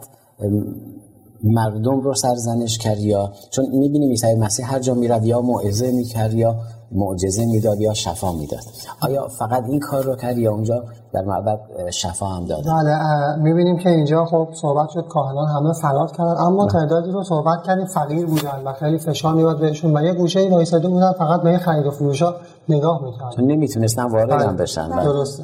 مردم 1.44 2.00
رو 2.00 2.14
سرزنش 2.14 2.79
کرد 2.79 3.00
یا 3.00 3.33
چون 3.50 3.66
می‌بینیم 3.72 4.11
عیسی 4.11 4.35
مسیح 4.35 4.72
هر 4.72 4.79
جا 4.79 4.94
میرد 4.94 5.24
یا 5.24 5.40
موعظه 5.40 5.92
می‌کرد 5.92 6.35
یا 6.35 6.57
معجزه 6.94 7.46
می‌داد 7.46 7.80
یا 7.80 7.94
شفا 7.94 8.33
می‌داد. 8.33 8.61
آیا 9.02 9.28
فقط 9.28 9.64
این 9.68 9.80
کار 9.80 10.02
رو 10.02 10.16
کرد 10.16 10.38
یا 10.38 10.52
اونجا 10.52 10.85
در 11.12 11.22
معبد 11.22 11.61
شفا 11.90 12.26
هم 12.26 12.44
داد؟ 12.44 12.64
بله 12.64 13.37
می‌بینیم 13.37 13.78
که 13.78 13.88
اینجا 13.88 14.24
خب 14.24 14.48
صحبت 14.52 14.88
شد 14.88 15.09
کاهنان 15.09 15.48
همه 15.48 15.72
فرار 15.72 16.11
کردن 16.11 16.37
اما 16.40 16.66
تعدادی 16.66 17.11
رو 17.11 17.22
صحبت 17.22 17.62
کردیم 17.62 17.87
فقیر 17.87 18.26
بودن 18.26 18.62
و 18.64 18.72
خیلی 18.72 18.98
فشار 18.98 19.35
میاد 19.35 19.61
بهشون 19.61 19.96
و 19.96 20.02
یه 20.02 20.12
گوشه 20.12 20.40
ای 20.40 20.48
وایساده 20.48 20.88
بودن 20.88 21.12
فقط 21.12 21.42
به 21.42 21.59
خرید 21.59 21.87
و 21.87 21.90
فروشا 21.90 22.35
نگاه 22.68 23.04
می‌کردن. 23.04 23.30
چون 23.30 23.44
نمی‌تونستن 23.44 24.04
وارد 24.04 24.30
هم 24.30 24.38
بله. 24.38 24.52
بشن. 24.52 24.88
بله. 24.88 25.04
درسته. 25.04 25.42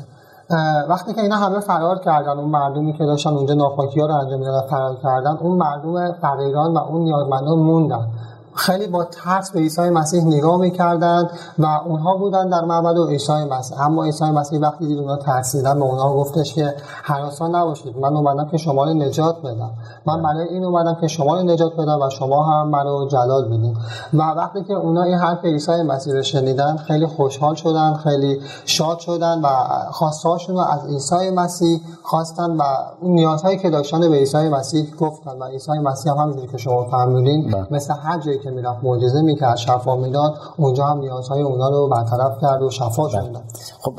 وقتی 0.89 1.15
که 1.15 1.21
اینا 1.21 1.37
همه 1.37 1.61
فرار 1.61 1.99
کردن 1.99 2.39
اون 2.39 2.51
مردمی 2.51 2.93
که 2.93 3.05
داشتن 3.05 3.31
اونجا 3.31 3.55
ناپاکی 3.55 4.01
ها 4.01 4.07
رو 4.07 4.15
انجام 4.15 4.39
می‌دادن 4.39 4.67
فرار 4.67 4.97
کردن 5.03 5.37
اون 5.41 5.57
مردم 5.59 6.13
فقیران 6.13 6.75
و 6.75 6.79
اون 6.79 7.03
نیازمندان 7.03 7.59
موندن. 7.59 8.07
خیلی 8.55 8.87
با 8.87 9.05
ترس 9.05 9.51
به 9.51 9.61
عیسی 9.61 9.91
مسیح 9.91 10.25
نگاه 10.25 10.61
می‌کردند 10.61 11.31
و 11.59 11.67
اونها 11.87 12.17
بودن 12.17 12.49
در 12.49 12.65
معبد 12.65 12.99
و 12.99 13.07
عیسی 13.07 13.33
مسیح. 13.33 13.81
اما 13.81 14.05
عیسی 14.05 14.25
مسیح 14.25 14.61
وقتی 14.61 14.87
دید 14.87 14.99
اونها 14.99 15.17
ترسیدن 15.17 15.75
به 15.75 15.85
اونها 15.85 16.15
گفتش 16.15 16.55
که 16.55 16.75
حراسان 17.03 17.55
نباشید 17.55 17.99
من 17.99 18.17
اومدم 18.17 18.49
که 18.49 18.57
شما 18.57 18.85
رو 18.85 18.95
نجات 18.95 19.43
بدم. 19.43 19.71
من 20.07 20.23
برای 20.23 20.49
این 20.49 20.65
اومدم 20.65 20.95
که 21.01 21.09
شما 21.09 21.35
رو 21.35 21.43
نجات 21.43 21.77
بدم 21.77 22.01
و 22.03 22.11
شما 22.11 22.43
هم 22.43 22.69
مرا 22.69 23.07
جلال 23.11 23.45
بدید 23.45 23.77
و 24.15 24.23
وقتی 24.23 24.65
که 24.65 24.75
اونها 24.75 25.03
این 25.03 25.19
حرف 25.19 25.45
عیسی 25.45 25.83
مسیح 25.83 26.15
رو 26.15 26.23
شنیدن 26.23 26.77
خیلی 26.77 27.07
خوشحال 27.07 27.55
شدن 27.55 27.95
خیلی 27.95 28.41
شاد 28.65 28.99
شدن 28.99 29.41
و 29.41 29.49
خواستهاشون 29.91 30.57
رو 30.57 30.63
از 30.63 30.87
عیسی 30.87 31.31
مسیح 31.31 31.81
خواستن 32.03 32.51
و 32.51 32.63
اون 33.01 33.13
نیازهایی 33.13 33.59
که 33.59 33.71
داشتن 33.71 34.01
به 34.01 34.17
عیسی 34.17 34.49
مسیح 34.49 34.95
گفتن. 35.01 35.39
و 35.39 35.45
عیسی 35.45 35.73
مسیح 35.73 36.13
هم 36.13 36.19
همونجوری 36.19 36.47
که 36.47 36.59
شما 36.59 36.85
فهمیدین. 36.85 37.55
مثل 37.71 37.95
هر 37.95 38.21
جایی 38.21 38.39
که 38.43 38.51
می‌رفت 38.51 38.85
معجزه 38.85 39.23
می‌کرد 39.23 39.57
شفا 39.57 39.97
می‌داد 39.97 40.35
اونجا 40.57 40.85
هم 40.85 40.99
نیازهای 40.99 41.43
اونا 41.43 41.69
رو 41.69 41.89
برطرف 41.89 42.41
کرد 42.41 42.63
و 42.63 42.71
شفا 42.71 43.03
بله. 43.03 43.13
شدن 43.13 43.43
خب 43.81 43.95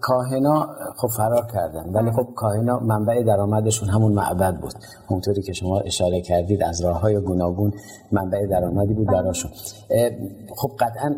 کاهنا 0.00 0.66
خب 0.96 1.08
فرار 1.08 1.46
کردن. 1.54 1.90
ولی 1.92 2.10
خب 2.10 2.26
کاهنا 2.36 2.78
منبع 2.78 3.22
درآمدشون 3.22 3.88
همون 3.88 4.12
معبد 4.12 4.60
بود. 4.60 4.72
اونطوری 5.08 5.42
که 5.42 5.52
شما 5.52 5.80
اشاره 5.80 6.20
کردید 6.20 6.62
از 6.62 6.84
راه 6.84 7.00
های 7.00 7.20
گوناگون 7.20 7.72
منبع 8.12 8.46
درآمدی 8.46 8.94
بود 8.94 9.06
براشون. 9.06 9.50
خب 10.56 10.70
قطعا 10.80 11.14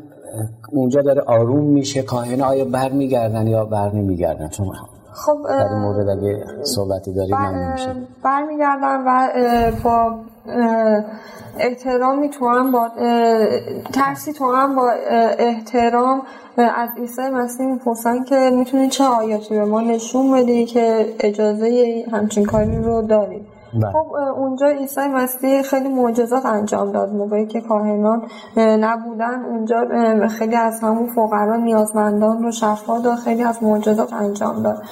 اونجا 0.72 1.02
داره 1.02 1.22
آروم 1.26 1.64
میشه. 1.64 2.02
کاهنا 2.02 2.46
آیا 2.46 2.64
برمیگردن 2.64 3.46
یا 3.46 3.64
بر 3.64 3.92
نمیگردن 3.92 4.48
چون 4.48 4.66
خب 5.12 5.38
در 5.48 5.68
این 5.68 5.78
مورد 5.78 6.08
اگه 6.08 6.44
صحبتی 6.62 7.12
داریم 7.12 7.36
بر... 7.36 7.76
برمیگردم 8.24 9.04
و 9.06 9.30
با 9.84 10.14
احترامی 11.58 12.28
تو 12.28 12.48
هم 12.48 12.72
با 12.72 12.90
ترسی 13.92 14.32
تو 14.32 14.52
هم 14.52 14.76
با 14.76 14.90
احترام 15.38 16.22
از 16.56 16.88
عیسی 16.98 17.22
مسیح 17.22 17.66
می‌پرسن 17.66 18.24
که 18.24 18.50
می‌تونی 18.54 18.88
چه 18.88 19.04
آیاتی 19.04 19.54
به 19.54 19.64
ما 19.64 19.80
نشون 19.80 20.32
بدی 20.32 20.64
که 20.64 21.14
اجازه 21.20 22.04
همچین 22.12 22.44
کاری 22.44 22.78
رو 22.78 23.02
داری؟ 23.02 23.46
بله. 23.74 23.92
خب 23.92 24.12
اونجا 24.36 24.66
عیسی 24.66 25.00
مسیح 25.00 25.62
خیلی 25.62 25.88
معجزات 25.88 26.46
انجام 26.46 26.92
داد 26.92 27.12
موقعی 27.12 27.46
که 27.46 27.60
کاهنان 27.60 28.22
نبودن 28.56 29.44
اونجا 29.44 29.76
خیلی 30.28 30.56
از 30.56 30.80
همون 30.80 31.06
فقرا 31.06 31.56
نیازمندان 31.56 32.42
رو 32.42 32.50
شفا 32.50 32.98
داد 32.98 33.18
خیلی 33.18 33.42
از 33.42 33.62
معجزات 33.62 34.12
انجام 34.12 34.62
داد 34.62 34.82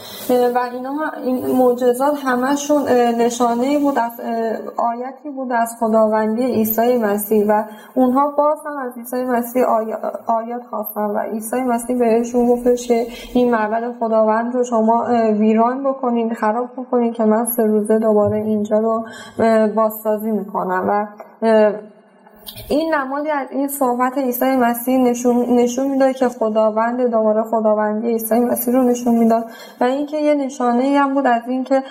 و 0.54 0.58
اینا 0.72 0.92
این 1.24 1.56
معجزات 1.56 2.14
همشون 2.24 2.82
نشانه 3.18 3.78
بود 3.78 3.98
از 3.98 4.20
آیتی 4.76 5.30
بود 5.30 5.52
از 5.52 5.76
خداوندی 5.80 6.42
عیسی 6.42 6.98
مسیح 6.98 7.44
و 7.48 7.64
اونها 7.94 8.34
باز 8.38 8.58
هم 8.66 8.76
از 8.76 8.98
عیسی 8.98 9.24
مسیح 9.24 9.62
آیات 10.26 10.62
خواستن 10.70 11.00
و 11.00 11.18
عیسی 11.18 11.62
مسیح 11.62 11.98
بهشون 11.98 12.46
گفتش 12.46 12.88
که 12.88 13.06
این 13.34 13.50
معبد 13.50 13.98
خداوند 14.00 14.54
رو 14.54 14.64
شما 14.64 15.06
ویران 15.38 15.84
بکنین 15.84 16.34
خراب 16.34 16.68
بکنین 16.76 17.12
که 17.12 17.24
من 17.24 17.44
سه 17.44 17.62
روزه 17.62 17.98
دوباره 17.98 18.36
اینجا 18.36 18.71
رو 18.76 19.04
بازسازی 19.76 20.30
می‌کنم 20.30 20.86
و 20.88 21.06
این 22.68 22.94
نمادی 22.94 23.30
از 23.30 23.46
این 23.50 23.68
صحبت 23.68 24.18
عیسی 24.18 24.56
مسیح 24.56 24.98
نشون, 24.98 25.60
نشون 25.60 25.90
می‌داد 25.90 26.12
که 26.12 26.28
خداوند 26.28 27.10
دوباره 27.10 27.42
خداوندی 27.42 28.06
عیسی 28.06 28.34
مسیح 28.34 28.74
رو 28.74 28.82
نشون 28.82 29.14
می‌داد 29.14 29.44
و 29.80 29.84
اینکه 29.84 30.16
یه 30.16 30.34
نشانه 30.34 30.84
ای 30.84 30.96
هم 30.96 31.14
بود 31.14 31.26
از 31.26 31.42
اینکه 31.48 31.82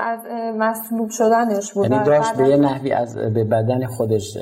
از 0.00 0.18
مصلوب 0.58 1.10
شدنش 1.10 1.72
بود. 1.72 1.90
یعنی 1.90 2.04
داشت 2.04 2.36
به 2.36 2.48
یه 2.48 2.56
نحوی 2.56 2.92
از 2.92 3.14
به 3.16 3.44
بدن 3.44 3.86
خودش 3.86 4.38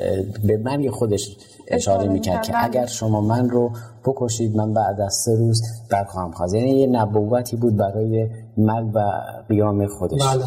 به 0.47 0.57
مرگ 0.65 0.89
خودش 0.89 1.37
اشاره 1.67 2.07
می‌کرد 2.07 2.41
که 2.41 2.65
اگر 2.65 2.85
شما 2.85 3.21
من 3.21 3.49
رو 3.49 3.71
بکشید 4.05 4.55
من 4.55 4.73
بعد 4.73 5.01
از 5.01 5.13
سه 5.13 5.35
روز 5.35 5.61
در 5.89 6.03
خواهم 6.03 6.31
خواست. 6.31 6.55
یعنی 6.55 6.71
یه 6.71 6.87
نبوتی 6.87 7.57
بود 7.57 7.77
برای 7.77 8.27
مرگ 8.57 8.95
و 8.95 8.99
قیام 9.49 9.87
خودش. 9.87 10.21
بله 10.21 10.43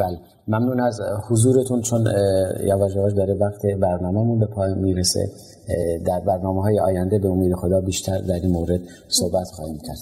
بله. 0.00 0.18
ممنون 0.48 0.80
از 0.80 1.00
حضورتون 1.28 1.80
چون 1.80 2.06
یواش 2.66 2.96
یواش 2.96 3.12
داره 3.12 3.34
وقت 3.34 3.66
برنامهمون 3.80 4.38
به 4.38 4.46
پایان 4.46 4.78
می‌رسه. 4.78 5.30
در 6.06 6.20
برنامه 6.20 6.62
های 6.62 6.80
آینده 6.80 7.18
به 7.18 7.28
امید 7.28 7.54
خدا 7.54 7.80
بیشتر 7.80 8.18
در 8.18 8.34
این 8.34 8.50
مورد 8.50 8.80
صحبت 9.08 9.46
خواهیم 9.56 9.78
کرد. 9.78 9.98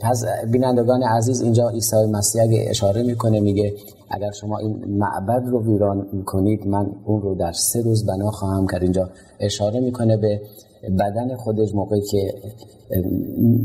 پس 0.00 0.24
بینندگان 0.52 1.02
عزیز 1.02 1.42
اینجا 1.42 1.68
عیسی 1.68 1.96
مسیح 1.96 2.42
اگه 2.42 2.66
اشاره 2.68 3.02
می‌کنه 3.02 3.40
میگه 3.40 3.74
اگر 4.10 4.30
شما 4.30 4.58
این 4.58 4.84
معبد 4.88 5.48
رو 5.48 5.62
ویران 5.64 6.06
کنید 6.26 6.66
من 6.66 6.90
اون 7.04 7.22
رو 7.22 7.34
در 7.34 7.52
سه 7.52 7.82
روز 7.82 8.06
بنا 8.06 8.30
خواهم 8.30 8.66
کرد. 8.66 8.82
اینجا 8.82 9.10
اشاره 9.40 9.80
می‌کنه 9.80 10.16
به 10.16 10.40
بدن 10.98 11.36
خودش 11.36 11.74
موقعی 11.74 12.00
که 12.00 12.34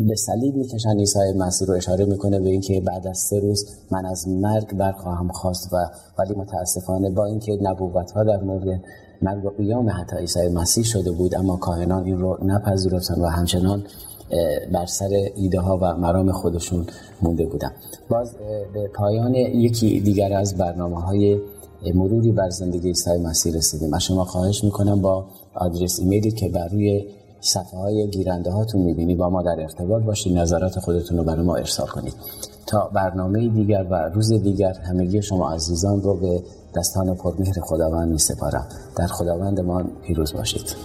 به 0.08 0.16
صلیب 0.16 0.56
می‌کشن 0.56 0.98
عیسی 1.00 1.20
مسیح 1.38 1.68
رو 1.68 1.74
اشاره 1.74 2.06
می‌کنه 2.06 2.40
به 2.40 2.50
اینکه 2.50 2.82
بعد 2.82 3.08
از 3.08 3.18
سه 3.18 3.40
روز 3.40 3.66
من 3.92 4.06
از 4.06 4.28
مرگ 4.28 4.78
برخواهم 4.78 5.28
خواست 5.28 5.74
و 5.74 5.78
ولی 6.20 6.36
متاسفانه 6.36 7.10
با 7.10 7.26
اینکه 7.26 7.58
نبوت 7.62 8.12
ها 8.12 8.24
در 8.24 8.44
مورد 8.44 8.82
مرگ 9.22 9.46
و 9.46 9.50
قیام 9.50 9.90
حتی 9.90 10.18
عیسی 10.18 10.48
مسیح 10.48 10.84
شده 10.84 11.12
بود 11.12 11.36
اما 11.36 11.58
کاهنان 11.58 12.06
این 12.06 12.20
رو 12.20 12.38
نپذیرفتن 12.44 13.22
و 13.22 13.26
همچنان 13.26 13.84
بر 14.74 14.86
سر 14.86 15.30
ایده 15.36 15.60
ها 15.60 15.78
و 15.78 15.98
مرام 15.98 16.32
خودشون 16.32 16.86
مونده 17.22 17.46
بودن. 17.46 17.72
باز 18.10 18.36
به 18.74 18.88
پایان 18.88 19.36
یکی 19.36 20.00
دیگر 20.00 20.34
از 20.34 20.58
برنامه 20.58 21.02
های 21.02 21.39
مروری 21.94 22.32
بر 22.32 22.50
زندگی 22.50 22.88
عیسی 22.88 23.17
مسیح 23.17 23.56
رسیدیم. 23.56 23.94
از 23.94 24.04
شما 24.04 24.26
خواهش 24.26 24.63
می‌کنم 24.63 25.02
با 25.02 25.26
آدرس 25.56 26.00
ایمیلی 26.00 26.32
که 26.32 26.50
بر 26.50 26.67
روی 26.67 27.06
صفحه 27.39 27.80
های 27.80 28.08
گیرنده 28.08 28.52
هاتون 28.52 28.82
می‌بینی 28.82 29.15
با 29.15 29.30
ما 29.30 29.41
در 29.41 29.56
ارتباط 29.60 30.04
باشید 30.04 30.38
نظرات 30.38 30.80
خودتون 30.80 31.17
رو 31.17 31.24
برای 31.24 31.46
ما 31.46 31.56
ارسال 31.56 31.88
کنید. 31.88 32.13
تا 32.67 32.89
برنامه 32.94 33.48
دیگر 33.48 33.88
و 33.89 33.96
روز 33.96 34.34
دیگر 34.34 34.74
همگی 34.74 35.22
شما 35.22 35.52
عزیزان 35.52 36.02
رو 36.02 36.13
به 36.13 36.44
دستان 36.76 37.15
پرمهر 37.15 37.60
خداوند 37.62 38.12
می 38.12 38.20
سپارم 38.20 38.67
در 38.96 39.08
خداوند 39.08 39.60
ما 39.60 39.84
پیروز 40.04 40.34
باشید. 40.34 40.76